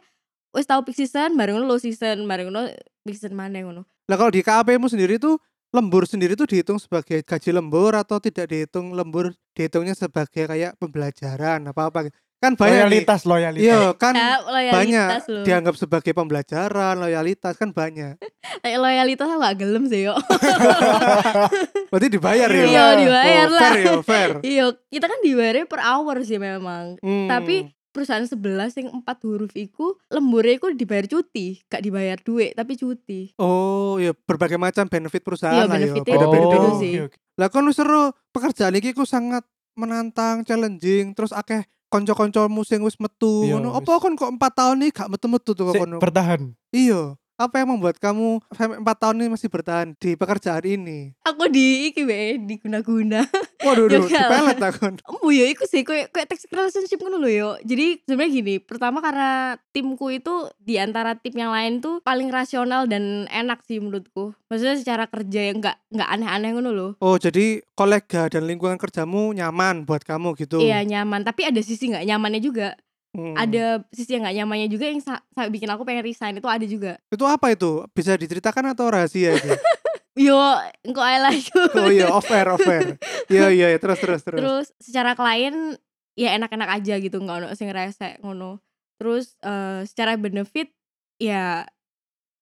wis 0.53 0.65
tahu 0.65 0.85
peak 0.85 0.97
season 0.99 1.33
bareng 1.35 1.57
low 1.59 1.77
season 1.77 2.25
bareng 2.25 2.51
ngono 2.51 2.69
peak 3.03 3.17
season 3.17 3.33
mana 3.33 3.57
ngono 3.59 3.89
Lah 4.07 4.15
kalau 4.15 4.31
di 4.31 4.39
KAP 4.39 4.77
mu 4.77 4.87
sendiri 4.87 5.17
tuh 5.17 5.41
lembur 5.77 6.03
sendiri 6.03 6.33
tuh 6.33 6.45
dihitung 6.45 6.77
sebagai 6.77 7.21
gaji 7.21 7.51
lembur 7.51 7.93
atau 7.93 8.17
tidak 8.19 8.47
dihitung 8.47 8.91
lembur 8.91 9.29
dihitungnya 9.53 9.93
sebagai 9.93 10.45
kayak 10.45 10.75
pembelajaran 10.77 11.61
apa 11.62 11.83
apa 11.85 11.99
kan 12.37 12.53
banyak 12.53 12.69
nih. 12.69 12.85
Loyalitas, 13.01 13.21
loyalitas. 13.25 13.65
Iya 13.65 13.81
kan 13.95 14.12
Ya, 14.12 14.37
loyalitas 14.39 14.77
banyak 14.77 15.09
loh. 15.27 15.41
dianggap 15.43 15.75
sebagai 15.75 16.12
pembelajaran 16.12 16.95
loyalitas 16.95 17.55
kan 17.55 17.71
banyak 17.71 18.21
Kayak 18.62 18.79
loyalitas 18.79 19.27
aku 19.27 19.41
gak 19.43 19.57
gelem 19.57 19.85
sih 19.87 20.05
yo 20.05 20.15
berarti 21.91 22.09
dibayar 22.09 22.49
ya 22.49 22.65
Iya, 22.67 22.85
dibayar 22.99 23.47
oh, 23.47 23.53
lah. 23.53 23.61
fair 23.62 23.75
ya 23.79 23.95
fair 24.03 24.31
iya 24.43 24.65
kita 24.87 25.07
kan 25.07 25.19
dibayarnya 25.21 25.65
per 25.65 25.81
hour 25.81 26.17
sih 26.23 26.39
memang 26.39 26.99
Hmm. 26.99 27.27
Tapi 27.27 27.71
perusahaan 27.97 28.23
sebelah 28.23 28.69
yang 28.69 28.93
empat 28.95 29.25
huruf 29.25 29.57
iku 29.57 29.97
lemburnya 30.07 30.55
iku 30.55 30.69
dibayar 30.71 31.09
cuti, 31.09 31.65
gak 31.65 31.81
dibayar 31.81 32.21
duit 32.21 32.53
tapi 32.53 32.77
cuti. 32.77 33.33
oh 33.37 33.97
ya 33.97 34.13
berbagai 34.13 34.55
macam 34.57 34.85
benefit 34.85 35.25
perusahaan 35.25 35.57
Iya, 35.57 35.65
lah 35.65 35.79
ya 35.79 35.89
beda-beda 35.97 36.27
beda-beda 36.29 36.69
Oh, 36.69 36.77
sih. 36.77 36.95
lah 37.35 37.49
kan 37.49 37.65
seru 37.71 38.03
pekerjaan 38.31 38.77
iki 38.77 38.93
ku 38.93 39.03
sangat 39.03 39.49
menantang 39.73 40.41
challenging 40.43 41.13
terus 41.13 41.33
akeh 41.33 41.65
konco-koncomu 41.87 42.61
sing 42.61 42.81
wis 42.81 42.97
metu 42.97 43.45
Iya, 43.45 43.57
ngono 43.57 43.73
apa 43.73 43.97
kon 43.97 44.13
kok 44.15 44.29
4 44.31 44.41
tahun 44.53 44.77
nih 44.79 44.91
gak 44.93 45.09
metu-metu 45.09 45.51
tuh 45.53 45.73
kono 45.73 45.97
bertahan. 45.97 46.53
iya 46.71 47.17
apa 47.37 47.61
yang 47.61 47.68
membuat 47.70 47.96
kamu 47.96 48.40
sampai 48.49 48.81
4 48.81 48.88
tahun 48.96 49.16
ini 49.20 49.29
masih 49.29 49.49
bertahan 49.49 49.92
di 49.96 50.16
pekerjaan 50.16 50.64
ini 50.64 51.12
Aku 51.22 51.46
di 51.46 51.92
iki 51.92 52.03
be 52.03 52.40
diguna-guna. 52.40 53.29
waduh 53.61 53.87
Ya 53.92 54.01
duh, 54.01 54.09
enggak 54.09 54.29
dipelet 54.33 54.57
takon 54.59 54.94
Embu 55.05 55.29
ya 55.31 55.44
iku 55.46 55.64
sih 55.64 55.83
kayak 55.83 56.11
kayak 56.11 56.27
toxic 56.27 56.49
relationship 56.49 56.96
ngono 56.96 57.18
lho 57.18 57.31
yo. 57.31 57.51
Jadi 57.62 58.01
sebenarnya 58.03 58.33
gini, 58.33 58.55
pertama 58.59 58.99
karena 58.99 59.31
timku 59.70 60.09
itu 60.09 60.49
di 60.57 60.81
antara 60.81 61.12
tim 61.14 61.35
yang 61.35 61.53
lain 61.53 61.79
tuh 61.79 62.01
paling 62.01 62.31
rasional 62.31 62.87
dan 62.87 63.29
enak 63.29 63.61
sih 63.62 63.79
menurutku. 63.79 64.33
Maksudnya 64.49 64.79
secara 64.79 65.05
kerja 65.05 65.51
yang 65.51 65.61
enggak 65.61 65.77
enggak 65.92 66.09
aneh-aneh 66.09 66.51
ngono 66.55 66.70
loh. 66.70 66.90
oh 66.99 67.16
jadi 67.16 67.61
kolega 67.75 68.31
dan 68.31 68.46
lingkungan 68.46 68.79
kerjamu 68.79 69.31
nyaman 69.31 69.85
buat 69.85 70.03
kamu 70.03 70.33
gitu 70.38 70.57
Iya 70.59 70.81
nyaman, 70.83 71.20
tapi 71.20 71.44
ada 71.44 71.61
sisi 71.61 71.90
nggak 71.90 72.07
nyamannya 72.07 72.40
juga. 72.40 72.79
Hmm. 73.16 73.33
Ada 73.33 73.81
sisi 73.96 74.12
yang 74.12 74.29
nggak 74.29 74.37
nyamannya 74.44 74.68
juga 74.68 74.85
yang 74.92 75.00
bikin 75.48 75.72
aku 75.72 75.88
pengen 75.88 76.05
resign 76.05 76.37
itu 76.37 76.44
ada 76.44 76.66
juga. 76.68 77.00
itu 77.09 77.24
apa 77.24 77.57
itu 77.57 77.81
bisa 77.96 78.12
diceritakan 78.12 78.76
atau 78.76 78.92
rahasia 78.92 79.40
itu 79.40 79.48
Yo, 80.16 80.40
engkau 80.81 81.05
you. 81.37 81.61
oh 81.76 81.92
iya 81.92 82.09
off 82.09 82.29
air 82.33 82.48
off 82.48 82.64
air 82.64 82.96
iya 83.33 83.52
iya 83.52 83.66
iya, 83.72 83.79
terus 83.81 84.00
terus 84.00 84.24
terus 84.24 84.40
Terus 84.40 84.66
secara 84.81 85.12
klien 85.12 85.76
ya 86.16 86.33
enak-enak 86.40 86.81
aja 86.81 86.96
gitu 86.96 87.20
nggak 87.20 87.37
ono 87.44 87.48
sing 87.52 87.68
rese 87.68 88.16
ngono. 88.24 88.64
Terus 88.96 89.37
eh, 89.44 89.85
secara 89.85 90.16
benefit 90.16 90.72
ya 91.20 91.68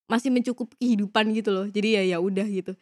masih 0.07 0.31
mencukupi 0.31 0.79
kehidupan 0.79 1.35
gitu 1.35 1.51
loh. 1.51 1.67
Jadi 1.67 1.99
ya 1.99 2.03
ya 2.15 2.19
udah 2.23 2.47
gitu. 2.47 2.79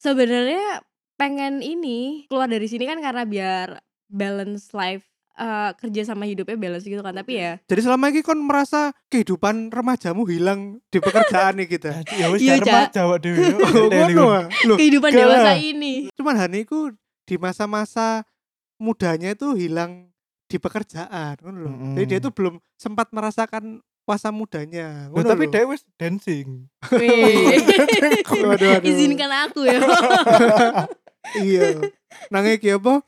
Sebenarnya 0.00 0.80
pengen 1.20 1.60
ini 1.60 2.24
keluar 2.24 2.48
dari 2.48 2.64
sini 2.64 2.88
kan 2.88 3.04
karena 3.04 3.28
biar 3.28 3.68
balance 4.08 4.72
life 4.72 5.04
eh, 5.34 5.70
kerja 5.78 6.02
sama 6.14 6.24
hidupnya 6.26 6.56
balance 6.58 6.86
gitu 6.86 7.02
kan 7.02 7.14
tapi 7.14 7.38
ya 7.38 7.58
Jadi 7.66 7.80
selama 7.82 8.10
ini 8.10 8.22
kon 8.22 8.40
merasa 8.42 8.94
kehidupan 9.10 9.70
remajamu 9.74 10.22
hilang 10.26 10.78
di 10.88 10.98
pekerjaan 11.02 11.58
nih 11.58 11.68
kita. 11.68 11.92
Ya 12.20 12.30
wis 12.30 12.40
Iya, 12.42 12.62
remaja 12.62 13.00
awak 13.06 13.18
dhewe. 13.22 13.42
kehidupan 14.80 15.10
Gak 15.10 15.18
dewasa 15.18 15.52
ini 15.58 16.08
cuman 16.14 16.34
Hani 16.38 16.62
ku 16.66 16.94
di 17.24 17.36
masa-masa 17.40 18.22
mudanya 18.78 19.32
itu 19.32 19.56
hilang 19.56 20.12
di 20.44 20.60
pekerjaan 20.60 21.40
ngono 21.40 21.58
loh. 21.66 21.72
Jadi 21.96 22.04
dia 22.06 22.18
tuh 22.20 22.30
belum 22.30 22.60
sempat 22.76 23.08
merasakan 23.10 23.80
masa 24.04 24.28
mudanya. 24.28 25.08
Loh, 25.08 25.24
tapi 25.24 25.48
dia 25.48 25.64
wis 25.64 25.80
dancing. 25.96 26.68
Waduh, 26.84 28.52
waduh. 28.52 28.84
izinkan 28.92 29.32
aku 29.48 29.64
ya 29.64 29.80
iya. 31.40 31.80
Nang 32.28 32.44
iki 32.44 32.76
apa? 32.76 33.00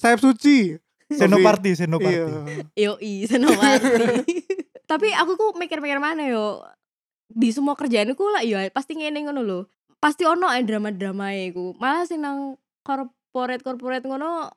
Sayap 0.00 0.24
suci. 0.24 0.80
Senoparti, 1.08 1.72
senoparti. 1.72 2.20
Iya. 2.76 2.92
Yoi, 2.92 3.24
Senowati. 3.24 4.36
Tapi 4.90 5.08
aku 5.16 5.40
ku 5.40 5.46
mikir-mikir 5.56 5.96
mana 6.00 6.28
yo. 6.28 6.64
Di 7.28 7.52
semua 7.52 7.76
kerjaan 7.76 8.12
ku 8.16 8.28
lah 8.28 8.44
ya 8.44 8.68
pasti 8.72 8.96
ngene 8.96 9.24
ngono 9.24 9.40
lho. 9.44 9.60
Pasti 10.00 10.28
ono 10.28 10.48
ae 10.48 10.64
drama-drama 10.64 11.32
iku. 11.32 11.76
Malah 11.80 12.04
sing 12.08 12.24
nang 12.24 12.56
corporate-corporate 12.84 14.04
ngono 14.04 14.52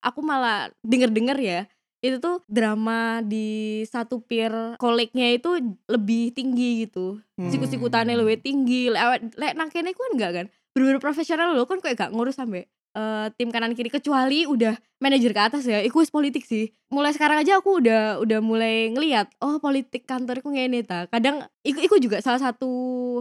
aku 0.00 0.20
malah 0.24 0.72
denger-denger 0.84 1.38
ya. 1.40 1.60
Itu 2.00 2.16
tuh 2.20 2.36
drama 2.48 3.20
di 3.20 3.84
satu 3.84 4.24
peer 4.24 4.76
koleknya 4.80 5.36
itu 5.36 5.60
lebih 5.88 6.32
tinggi 6.32 6.88
gitu. 6.88 7.20
Hmm. 7.36 7.52
Sikut-sikutannya 7.52 8.16
lebih 8.16 8.40
tinggi. 8.40 8.88
Lek 9.36 9.52
nang 9.56 9.68
kene 9.68 9.92
ku 9.92 10.00
kan 10.08 10.12
enggak 10.16 10.32
kan. 10.32 10.46
Bener-bener 10.72 11.00
profesional 11.00 11.52
loh 11.52 11.68
kan 11.68 11.80
kayak 11.84 12.00
gak 12.00 12.12
ngurus 12.12 12.40
sampai 12.40 12.68
eh, 12.92 13.26
tim 13.38 13.48
kanan 13.50 13.72
kiri 13.72 13.88
kecuali 13.88 14.44
udah 14.44 14.74
manajer 14.98 15.30
ke 15.30 15.40
atas 15.40 15.64
ya 15.64 15.80
iku 15.80 16.02
politik 16.08 16.42
sih 16.44 16.70
mulai 16.90 17.14
sekarang 17.14 17.40
aja 17.40 17.58
aku 17.58 17.78
udah 17.80 18.18
udah 18.18 18.38
mulai 18.42 18.90
ngelihat 18.90 19.30
oh 19.38 19.56
politik 19.58 20.04
kantorku 20.04 20.50
ngene 20.50 20.82
ta 20.82 21.06
kadang 21.08 21.46
iku, 21.62 21.78
iku 21.80 21.96
juga 21.98 22.18
salah 22.20 22.40
satu 22.40 22.68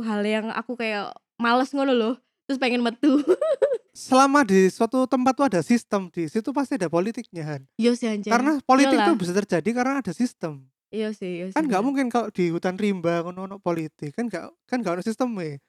hal 0.02 0.26
yang 0.26 0.50
aku 0.52 0.74
kayak 0.74 1.14
males 1.38 1.70
ngono 1.72 1.94
loh 1.94 2.16
terus 2.46 2.58
pengen 2.58 2.82
metu 2.82 3.22
Selama 4.00 4.48
di 4.48 4.72
suatu 4.72 5.04
tempat 5.12 5.36
tuh 5.36 5.46
ada 5.52 5.60
sistem 5.60 6.08
di 6.08 6.32
situ 6.32 6.56
pasti 6.56 6.80
ada 6.80 6.88
politiknya 6.88 7.44
Han. 7.44 7.62
iya 7.76 7.92
sih 7.92 8.08
anjir 8.08 8.32
Karena 8.32 8.56
politik 8.64 8.96
Iyalah. 8.96 9.12
tuh 9.12 9.16
bisa 9.20 9.34
terjadi 9.36 9.70
karena 9.76 10.00
ada 10.00 10.14
sistem. 10.16 10.64
iya 10.88 11.12
sih 11.12 11.44
iya 11.44 11.46
sih 11.52 11.56
Kan 11.58 11.68
nggak 11.68 11.84
bener. 11.84 11.88
mungkin 11.92 12.06
kalau 12.08 12.32
di 12.32 12.48
hutan 12.48 12.80
rimba 12.80 13.28
ngono 13.28 13.44
ono 13.44 13.56
politik 13.60 14.16
kan 14.16 14.32
nggak 14.32 14.56
kan 14.72 14.78
nggak 14.80 14.94
ono 14.96 15.04
sistemnya. 15.04 15.60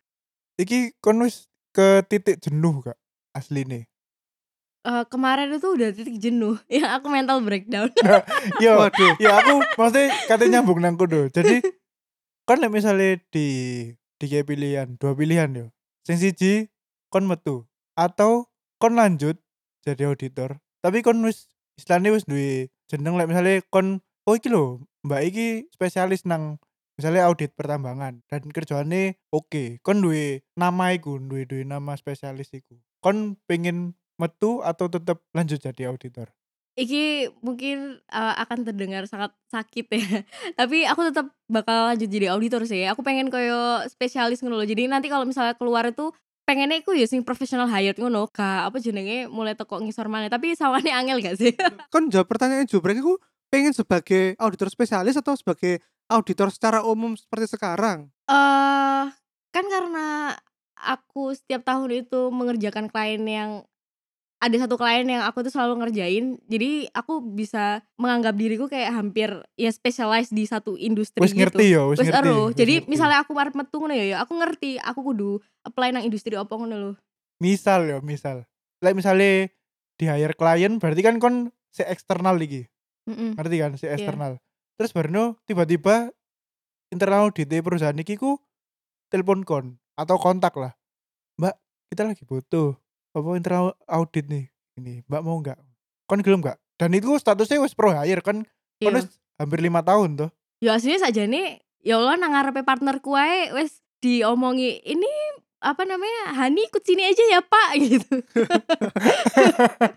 Iki 0.57 1.03
kon 1.03 1.19
wis 1.27 1.51
ke 1.75 2.07
titik 2.07 2.39
jenuh 2.39 2.87
gak 2.87 2.99
asli 3.37 3.63
nih. 3.67 3.85
Eh, 4.81 5.05
kemarin 5.13 5.53
itu 5.53 5.69
udah 5.77 5.93
titik 5.93 6.17
jenuh 6.17 6.57
yang 6.73 6.89
aku 6.97 7.13
mental 7.13 7.45
breakdown 7.45 7.93
Yo, 8.65 8.81
Waduh. 8.81 9.13
ya 9.21 9.37
aku 9.45 9.61
maksudnya 9.77 10.09
katanya 10.25 10.65
nyambung 10.65 10.81
nang 10.81 10.97
kudu. 10.97 11.29
Jadi 11.29 11.61
kon 12.49 12.65
lek 12.65 12.73
misalnya 12.73 13.21
di 13.29 13.47
di 14.17 14.25
kayak 14.25 14.49
pilihan, 14.49 14.97
dua 14.97 15.13
pilihan 15.13 15.53
yo. 15.53 15.67
Sing 16.09 16.17
siji 16.17 16.73
kon 17.13 17.29
metu 17.29 17.69
atau 17.93 18.49
kon 18.81 18.97
lanjut 18.97 19.37
jadi 19.85 20.09
auditor. 20.09 20.57
Tapi 20.81 21.05
kon 21.05 21.21
wis 21.29 21.53
istilahnya 21.77 22.17
wis 22.17 22.25
duwe 22.25 22.73
jeneng 22.89 23.21
lek 23.21 23.29
misalnya 23.29 23.61
kon 23.69 24.01
oh 24.25 24.33
iki 24.33 24.49
lho, 24.49 24.81
Mbak 25.05 25.21
iki 25.29 25.47
spesialis 25.77 26.25
nang 26.25 26.57
misalnya 26.97 27.29
audit 27.29 27.53
pertambangan 27.53 28.25
dan 28.33 28.43
kerjaannya 28.49 29.21
oke 29.29 29.81
kon 29.85 30.01
duwe 30.01 30.41
nama 30.57 30.97
iku 30.97 31.21
duwe 31.21 31.45
duwe 31.45 31.69
nama 31.69 31.97
spesialis 32.01 32.49
iku 32.57 32.81
kon 33.01 33.37
pengen 33.49 33.97
metu 34.21 34.61
atau 34.61 34.89
tetap 34.93 35.25
lanjut 35.33 35.57
jadi 35.57 35.89
auditor 35.89 36.29
Iki 36.79 37.35
mungkin 37.43 37.99
uh, 38.09 38.35
akan 38.47 38.63
terdengar 38.63 39.05
sangat 39.05 39.35
sakit 39.51 39.91
ya. 39.91 40.23
Tapi 40.59 40.87
aku 40.87 41.11
tetap 41.13 41.29
bakal 41.51 41.93
lanjut 41.93 42.07
jadi 42.07 42.33
auditor 42.33 42.63
sih. 42.65 42.87
Aku 42.87 43.03
pengen 43.03 43.27
koyo 43.29 43.85
spesialis 43.91 44.41
ngono. 44.41 44.63
Jadi 44.63 44.87
nanti 44.87 45.11
kalau 45.11 45.27
misalnya 45.27 45.59
keluar 45.59 45.91
itu 45.91 46.15
pengennya 46.47 46.83
aku 46.83 46.99
ya 46.99 47.07
sing 47.07 47.23
professional 47.23 47.71
hired 47.71 47.95
ngono 47.95 48.27
ka 48.27 48.67
apa 48.67 48.83
jenenge 48.83 49.31
mulai 49.31 49.55
teko 49.55 49.79
ngisor 49.79 50.11
mana 50.11 50.27
tapi 50.27 50.59
sawane 50.59 50.91
angel 50.91 51.23
gak 51.23 51.39
sih 51.39 51.55
Kon 51.95 52.11
jawab 52.11 52.27
pertanyaan 52.27 52.67
jubrek 52.67 52.99
aku 52.99 53.23
pengen 53.55 53.71
sebagai 53.71 54.35
auditor 54.35 54.67
spesialis 54.67 55.15
atau 55.15 55.39
sebagai 55.39 55.79
auditor 56.11 56.51
secara 56.51 56.83
umum 56.83 57.15
seperti 57.15 57.55
sekarang. 57.55 58.11
eh 58.27 59.05
kan 59.51 59.65
karena 59.67 60.35
aku 60.85 61.37
setiap 61.37 61.63
tahun 61.65 62.05
itu 62.07 62.33
mengerjakan 62.33 62.89
klien 62.89 63.23
yang 63.25 63.51
ada 64.41 64.57
satu 64.57 64.81
klien 64.81 65.05
yang 65.05 65.21
aku 65.29 65.45
tuh 65.45 65.53
selalu 65.53 65.85
ngerjain 65.85 66.41
jadi 66.49 66.89
aku 66.97 67.21
bisa 67.21 67.85
menganggap 68.01 68.33
diriku 68.41 68.73
kayak 68.73 68.89
hampir 68.97 69.29
ya 69.61 69.69
specialize 69.69 70.33
di 70.33 70.49
satu 70.49 70.81
industri 70.81 71.21
wis 71.21 71.37
gitu 71.37 71.45
ngerti 71.45 71.77
Wes 71.77 72.01
ngerti 72.01 72.29
ero. 72.29 72.49
Jadi 72.57 72.75
ngerti. 72.81 72.89
misalnya 72.89 73.21
aku 73.21 73.37
marep 73.37 73.53
metu 73.53 73.77
ngono 73.77 73.93
ya, 73.93 74.25
aku 74.25 74.33
ngerti, 74.41 74.81
aku 74.81 75.01
kudu 75.13 75.31
apply 75.69 75.93
nang 75.93 76.05
industri 76.09 76.33
opo 76.41 76.57
ngono 76.57 76.77
lho. 76.77 76.93
misal 77.41 77.89
ya 77.89 78.01
misal 78.05 78.45
like 78.85 78.97
misalnya 78.97 79.49
di 79.97 80.05
hire 80.09 80.37
klien 80.37 80.77
berarti 80.77 81.01
kan 81.01 81.17
kon 81.21 81.53
si 81.73 81.81
eksternal 81.85 82.37
lagi 82.37 82.69
Heeh. 83.09 83.33
ngerti 83.37 83.57
kan 83.61 83.73
si 83.81 83.89
Iya. 83.89 83.97
eksternal 83.97 84.41
terus 84.77 84.93
baru 84.93 85.37
tiba-tiba 85.49 86.13
internal 86.93 87.33
di 87.33 87.45
perusahaan 87.49 87.97
iki 87.97 88.21
ku 88.21 88.37
telepon 89.09 89.45
kon 89.45 89.80
atau 90.01 90.17
kontak 90.17 90.57
lah. 90.57 90.73
Mbak 91.37 91.55
kita 91.93 92.03
lagi 92.09 92.23
butuh 92.25 92.77
apa 93.13 93.29
internal 93.37 93.75
audit 93.91 94.25
nih 94.31 94.49
ini 94.81 95.05
mbak 95.05 95.21
mau 95.21 95.37
nggak? 95.39 95.59
Kon 96.09 96.25
gelem 96.25 96.41
nggak? 96.41 96.57
Dan 96.81 96.97
itu 96.97 97.13
statusnya 97.21 97.61
wis 97.61 97.77
pro 97.77 97.93
hire 97.93 98.25
kan? 98.25 98.47
Kon 98.81 98.97
Iya. 98.97 99.05
hampir 99.37 99.61
lima 99.61 99.85
tahun 99.85 100.17
tuh 100.17 100.31
Ya 100.61 100.77
aslinya 100.77 101.01
saja 101.09 101.25
nih, 101.25 101.61
ya 101.81 101.97
Allah 101.97 102.21
nang 102.21 102.37
ngarepe 102.37 102.61
partnerku 102.65 103.17
ae 103.17 103.49
wes 103.57 103.81
diomongi 104.05 104.81
ini 104.85 105.09
apa 105.61 105.85
namanya 105.85 106.33
Hani 106.33 106.65
ikut 106.73 106.81
sini 106.81 107.05
aja 107.05 107.21
ya 107.37 107.41
pak 107.45 107.77
gitu 107.85 108.25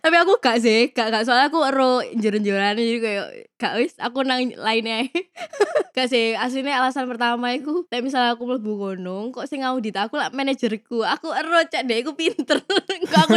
tapi 0.03 0.15
aku 0.19 0.35
gak 0.43 0.59
sih 0.59 0.91
gak 0.91 1.07
gak 1.07 1.23
soalnya 1.23 1.47
aku 1.47 1.63
ero 1.63 2.03
joran-joran 2.19 2.75
jadi 2.75 2.99
kayak 2.99 3.25
gak 3.55 3.73
wis 3.79 3.95
aku 3.95 4.27
nang 4.27 4.51
lainnya 4.59 5.07
gak 5.95 6.11
sih 6.11 6.35
aslinya 6.35 6.83
alasan 6.83 7.07
pertama 7.07 7.55
aku 7.55 7.87
tapi 7.87 8.03
misalnya 8.03 8.35
aku 8.35 8.43
mlebu 8.43 8.71
gunung 8.75 9.31
kok 9.31 9.47
sing 9.47 9.63
audit 9.63 9.95
aku 9.95 10.19
lah 10.19 10.27
manajerku 10.35 10.99
aku 10.99 11.31
ero 11.31 11.63
cak 11.63 11.87
deh 11.87 12.03
aku 12.03 12.11
pinter 12.11 12.59
kok 13.11 13.19
aku 13.23 13.35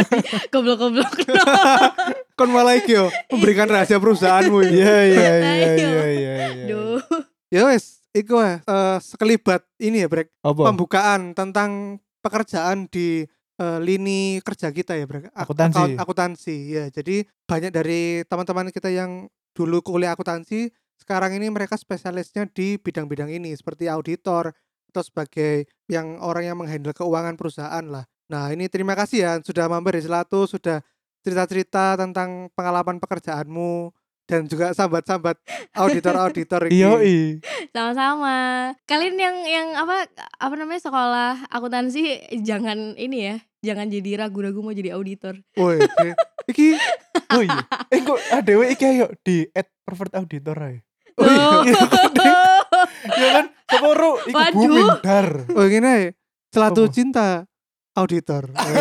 goblok-goblok 0.51 1.11
Kon 2.35 2.51
malah 2.51 2.75
yo 2.83 3.07
memberikan 3.31 3.65
rahasia 3.65 3.97
perusahaanmu 3.97 4.61
ya. 4.67 4.69
iya 4.69 4.95
iya 5.07 5.31
iya 5.39 5.49
Ayo. 5.49 5.73
iya 5.73 6.03
iya 6.11 6.33
iya 6.53 6.65
Duh. 6.69 7.01
Ya 7.47 7.63
wes, 7.63 8.03
iku 8.11 8.37
ya 8.43 8.59
eh, 8.61 8.97
sekelibat 8.99 9.63
ini 9.79 10.03
ya 10.03 10.07
Brek. 10.11 10.29
apa 10.43 10.67
Pembukaan 10.67 11.31
tentang 11.33 11.97
pekerjaan 12.21 12.89
di 12.89 13.25
eh, 13.57 13.79
lini 13.81 14.37
kerja 14.45 14.69
kita 14.69 14.93
ya. 14.93 15.05
Ak- 15.05 15.33
Akuntansi. 15.49 15.77
akun- 15.77 15.97
akuntansi 15.97 16.57
ya. 16.77 16.85
Jadi 16.93 17.25
banyak 17.49 17.73
dari 17.73 18.21
teman-teman 18.29 18.69
kita 18.69 18.93
yang 18.93 19.25
dulu 19.57 19.81
kuliah 19.81 20.13
akuntansi 20.13 20.69
sekarang 20.97 21.37
ini 21.37 21.49
mereka 21.49 21.77
spesialisnya 21.77 22.49
di 22.49 22.77
bidang-bidang 22.77 23.29
ini 23.29 23.53
seperti 23.53 23.89
auditor 23.89 24.53
atau 24.93 25.01
sebagai 25.05 25.65
yang 25.89 26.17
orang 26.21 26.49
yang 26.49 26.57
menghandle 26.57 26.93
keuangan 26.93 27.37
perusahaan 27.37 27.85
lah. 27.85 28.05
Nah 28.29 28.49
ini 28.53 28.65
terima 28.69 28.93
kasih 28.97 29.17
ya 29.23 29.31
sudah 29.41 29.69
mampir 29.69 29.97
di 29.97 30.03
Selatu 30.05 30.45
sudah 30.49 30.81
cerita-cerita 31.25 31.97
tentang 31.97 32.49
pengalaman 32.53 33.01
pekerjaanmu 33.01 33.93
dan 34.27 34.43
juga 34.45 34.75
sambat-sambat 34.75 35.39
auditor-auditor 35.73 36.61
ini. 36.69 36.75
iya 36.77 36.91
Sama-sama. 37.71 38.35
Kalian 38.83 39.15
yang 39.15 39.37
yang 39.41 39.67
apa 39.73 40.05
apa 40.37 40.53
namanya 40.53 40.83
sekolah 40.83 41.31
akuntansi 41.47 42.27
jangan 42.43 42.93
ini 42.93 43.17
ya, 43.23 43.35
jangan 43.63 43.87
jadi 43.87 44.21
ragu-ragu 44.21 44.59
mau 44.59 44.75
jadi 44.75 44.93
auditor. 44.93 45.39
Woi, 45.55 45.79
iki 46.47 46.79
oh 47.27 47.43
iya 47.43 47.59
eh 47.91 47.99
kok 47.99 48.19
adewe 48.31 48.71
iki 48.71 48.87
ayo 48.87 49.11
di 49.19 49.43
at 49.51 49.67
pervert 49.83 50.15
auditor 50.15 50.55
ae 50.63 50.79
Oh 51.19 51.27
iya. 51.59 51.75
ya 53.19 53.29
kan 53.35 53.45
seporo 53.67 54.11
iku 54.23 54.39
booming 54.53 54.89
dar 55.03 55.27
Oh 55.51 55.67
gini 55.67 56.15
Celatu 56.47 56.87
Apa? 56.87 56.93
cinta 56.93 57.27
auditor. 57.97 58.43
Eh, 58.47 58.77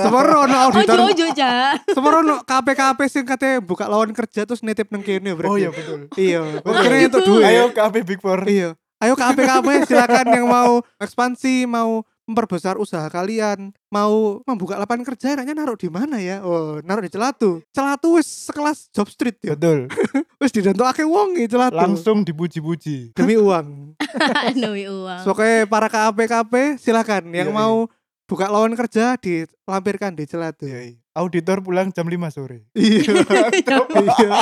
Seporo 0.00 0.34
ono 0.42 0.56
Ojo 0.58 0.66
auditor. 0.74 0.98
ojo 1.06 1.26
ca. 1.32 1.50
Seporo 1.86 2.16
ono 2.20 2.34
KP-KP 2.42 3.00
sing 3.06 3.24
katanya 3.24 3.58
buka 3.60 3.86
lawan 3.86 4.10
kerja 4.10 4.42
terus 4.42 4.60
nitip 4.60 4.88
nang 4.88 5.00
kene 5.00 5.30
oh 5.30 5.36
berarti. 5.36 5.54
iya 5.56 5.70
betul 5.70 6.00
Iya. 6.12 6.40
Betul. 6.58 6.74
Kira 6.76 6.96
itu 7.00 7.18
duit. 7.22 7.44
ayo 7.44 7.62
ke 7.70 7.80
AP 7.80 7.96
Big 8.02 8.18
Four 8.18 8.42
Iya. 8.44 8.74
Ayo 8.98 9.14
KP-KP 9.14 9.86
silakan 9.86 10.26
yang 10.28 10.46
mau 10.46 10.72
ekspansi, 10.98 11.64
mau 11.64 12.02
memperbesar 12.26 12.76
usaha 12.76 13.08
kalian, 13.08 13.72
mau 13.88 14.42
membuka 14.44 14.76
lapangan 14.76 15.00
kerja 15.02 15.32
enaknya 15.32 15.54
naruh 15.56 15.80
di 15.80 15.88
mana 15.88 16.18
ya? 16.18 16.44
Oh, 16.44 16.76
naruh 16.82 17.00
di 17.00 17.08
Celatu. 17.08 17.64
Celatu 17.70 18.18
wis 18.18 18.28
sekelas 18.44 18.90
job 18.90 19.08
street 19.08 19.40
ya. 19.40 19.54
betul 19.54 19.88
Wis 20.42 20.52
didantokake 20.52 21.02
wong 21.02 21.34
iki 21.34 21.48
Celatu. 21.48 21.78
langsung 21.78 22.20
dipuji-puji 22.22 23.14
demi 23.14 23.32
uang. 23.34 23.94
Demi 24.54 24.84
uang. 24.84 25.20
Pokoknya 25.22 25.64
para 25.64 25.86
KP-KP 25.86 26.52
silakan 26.76 27.22
yang 27.30 27.48
Iya, 27.48 27.56
mau 27.56 27.86
buka 28.28 28.52
lowongan 28.52 28.76
kerja 28.76 29.16
dilampirkan 29.16 30.12
di 30.12 30.28
celatu. 30.28 30.68
Iya, 30.68 30.92
iya. 30.92 31.00
Auditor 31.16 31.64
pulang 31.64 31.90
jam 31.90 32.06
5 32.06 32.14
sore. 32.30 32.68
Iya. 32.78 33.24
iya. 33.24 34.38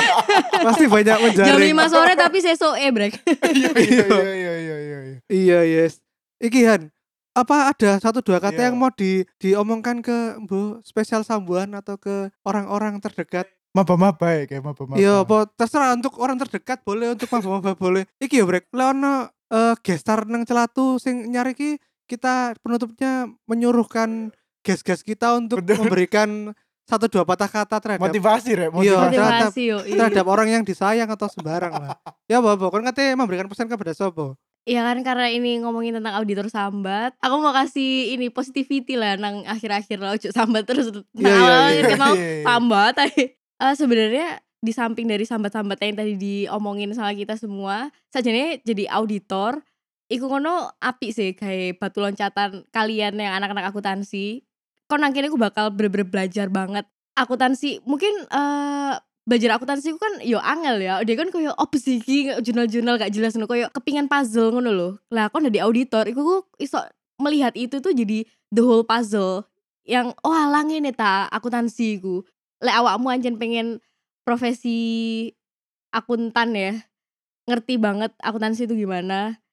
Pasti 0.61 0.85
banyak 0.85 1.17
Jam 1.33 1.55
menjaring. 1.55 1.73
5 1.73 1.93
sore 1.95 2.13
tapi 2.19 2.37
sesok 2.43 2.75
eh 2.77 2.91
brek. 2.91 3.15
Iya 3.47 3.71
iya 3.73 4.05
iya 4.13 4.33
iya 4.35 4.53
iya 4.53 4.77
iya. 4.77 4.99
iya. 5.01 5.17
Iya, 5.31 5.59
yes. 5.63 6.03
Iki 6.37 6.61
Han, 6.69 6.81
apa 7.33 7.73
ada 7.73 7.97
satu 7.97 8.21
dua 8.21 8.37
kata 8.37 8.61
Iya. 8.61 8.65
yang 8.69 8.75
mau 8.77 8.93
di 8.93 9.25
diomongkan 9.41 10.05
ke 10.05 10.37
Bu 10.45 10.83
spesial 10.85 11.25
sambuan 11.25 11.73
atau 11.73 11.97
ke 11.97 12.29
orang-orang 12.45 13.01
terdekat? 13.01 13.49
Maba-maba 13.73 14.33
ya 14.37 14.43
kayak 14.45 14.61
maba-maba. 14.67 14.99
Iya, 14.99 15.25
apa 15.25 15.49
terserah 15.57 15.97
untuk 15.97 16.13
orang 16.21 16.37
terdekat 16.37 16.83
boleh 16.85 17.17
untuk 17.17 17.29
maba-maba 17.31 17.73
boleh. 17.73 18.03
Iki 18.21 18.41
ya 18.41 18.45
brek, 18.45 18.69
leono 18.69 19.31
eh 19.47 19.73
gestar 19.79 20.27
nang 20.27 20.43
celatu 20.43 20.99
sing 20.99 21.31
nyari 21.31 21.55
ki 21.55 21.79
kita 22.07 22.55
penutupnya 22.57 23.27
menyuruhkan 23.45 24.31
gas-gas 24.63 24.99
kita 24.99 25.35
untuk 25.35 25.59
Betul. 25.61 25.83
memberikan 25.83 26.29
satu 26.83 27.05
dua 27.05 27.23
patah 27.23 27.47
kata 27.47 27.77
terhadap 27.77 27.99
motivasi 28.01 28.51
rek, 28.55 28.71
Iya, 28.71 28.71
motivasi. 28.71 28.95
terhadap- 29.11 29.31
Motivasi 29.43 29.61
yo. 29.61 29.77
iya. 29.83 29.97
terhadap 29.97 30.25
orang 30.25 30.47
yang 30.49 30.63
disayang 30.63 31.09
atau 31.09 31.27
sembarang 31.27 31.73
lah. 31.75 31.99
Ya 32.25 32.39
Bobo, 32.39 32.67
kan 32.67 32.79
katanya 32.81 33.15
memberikan 33.17 33.45
pesan 33.45 33.67
kepada 33.67 33.91
Sobo. 33.91 34.39
Iya 34.63 34.83
kan 34.83 34.99
karena 34.99 35.27
ini 35.27 35.59
ngomongin 35.59 35.95
tentang 35.95 36.15
auditor 36.15 36.47
sambat, 36.47 37.15
aku 37.17 37.35
mau 37.37 37.51
kasih 37.51 38.15
ini 38.15 38.27
positivity 38.27 38.95
lah 38.95 39.15
nang 39.15 39.43
akhir-akhir 39.45 39.95
lo 39.95 40.11
ojo 40.11 40.27
sambat 40.29 40.63
terus. 40.63 40.91
Nah, 40.91 41.03
Iya, 41.17 41.27
iya, 41.27 41.39
awal 41.39 41.63
iya. 41.65 41.81
kita 41.81 41.95
mau 41.97 42.13
Iya, 42.13 42.23
iya. 42.23 42.43
sambat 42.43 42.91
tapi 42.93 43.19
eh, 43.63 43.73
sebenarnya 43.73 44.27
di 44.57 44.71
samping 44.71 45.05
dari 45.05 45.23
sambat-sambat 45.23 45.77
yang 45.77 45.95
tadi 45.95 46.13
diomongin 46.15 46.91
sama 46.91 47.11
kita 47.13 47.35
semua, 47.35 47.87
sajane 48.09 48.59
jadi 48.61 48.91
auditor 48.91 49.59
Iku 50.07 50.31
ngono 50.31 50.71
api 50.79 51.11
sih 51.11 51.35
kayak 51.35 51.83
batu 51.83 51.99
loncatan 51.99 52.63
kalian 52.71 53.19
yang 53.19 53.35
anak-anak 53.43 53.75
akuntansi. 53.75 54.47
Kon 54.87 55.03
kene 55.11 55.27
aku 55.27 55.35
bakal 55.35 55.67
bener-bener 55.75 56.07
belajar 56.07 56.47
banget 56.47 56.87
akuntansi. 57.19 57.83
Mungkin 57.83 58.31
eh 58.31 58.95
belajar 59.27 59.59
akuntansi 59.59 59.91
ku 59.91 59.99
kan 59.99 60.23
yo 60.23 60.39
angel 60.39 60.79
ya. 60.79 61.03
Dia 61.03 61.19
kan 61.19 61.27
koyo 61.27 61.51
apa 61.51 61.75
sih 61.75 61.99
jurnal-jurnal 62.39 62.95
gak 62.95 63.11
jelas 63.11 63.35
ngono 63.35 63.51
koyo 63.51 63.67
kepingan 63.75 64.07
puzzle 64.07 64.55
ngono 64.55 64.71
loh. 64.71 64.93
Lah 65.11 65.27
kon 65.27 65.43
jadi 65.43 65.67
auditor 65.67 66.07
iku 66.07 66.23
ku 66.23 66.35
iso 66.55 66.79
melihat 67.19 67.51
itu 67.59 67.83
tuh 67.83 67.91
jadi 67.91 68.23
the 68.55 68.63
whole 68.63 68.87
puzzle 68.87 69.43
yang 69.83 70.15
oh 70.23 70.31
alah 70.31 70.63
ngene 70.63 70.95
ta 70.95 71.27
akuntansi 71.27 71.99
ku. 71.99 72.23
Lek 72.63 72.79
awakmu 72.79 73.11
anjen 73.11 73.35
pengen 73.35 73.83
profesi 74.23 74.79
akuntan 75.91 76.55
ya. 76.55 76.71
Ngerti 77.43 77.75
banget 77.75 78.15
akuntansi 78.23 78.71
itu 78.71 78.87
gimana. 78.87 79.43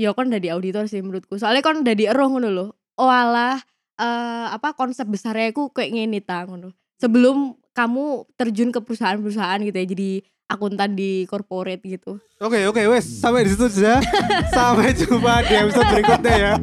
Ya 0.00 0.16
kon 0.16 0.32
dari 0.32 0.48
auditor 0.48 0.88
sih 0.88 1.04
menurutku. 1.04 1.36
Soalnya 1.36 1.62
kon 1.64 1.84
dari 1.84 2.08
eroh 2.08 2.28
ngono 2.32 2.48
loh. 2.48 2.70
Oh 2.96 3.08
alah 3.08 3.60
eh 4.00 4.46
apa 4.48 4.72
konsep 4.72 5.04
besarnya 5.08 5.52
ku 5.52 5.68
kayak 5.72 5.92
ngene 5.92 6.20
ta 6.24 6.48
ngono. 6.48 6.72
Sebelum 7.00 7.56
kamu 7.72 8.28
terjun 8.36 8.68
ke 8.70 8.80
perusahaan-perusahaan 8.84 9.60
gitu 9.64 9.76
ya 9.76 9.86
jadi 9.88 10.10
akuntan 10.52 10.92
di 10.92 11.24
corporate 11.24 11.80
gitu. 11.88 12.20
Oke 12.36 12.68
oke 12.68 12.84
wes 12.92 13.08
sampai 13.08 13.48
di 13.48 13.56
situ 13.56 13.72
saja. 13.72 14.04
sampai 14.52 14.92
jumpa 14.92 15.40
di 15.48 15.54
episode 15.56 15.88
berikutnya 15.88 16.34
ya. 16.36 16.54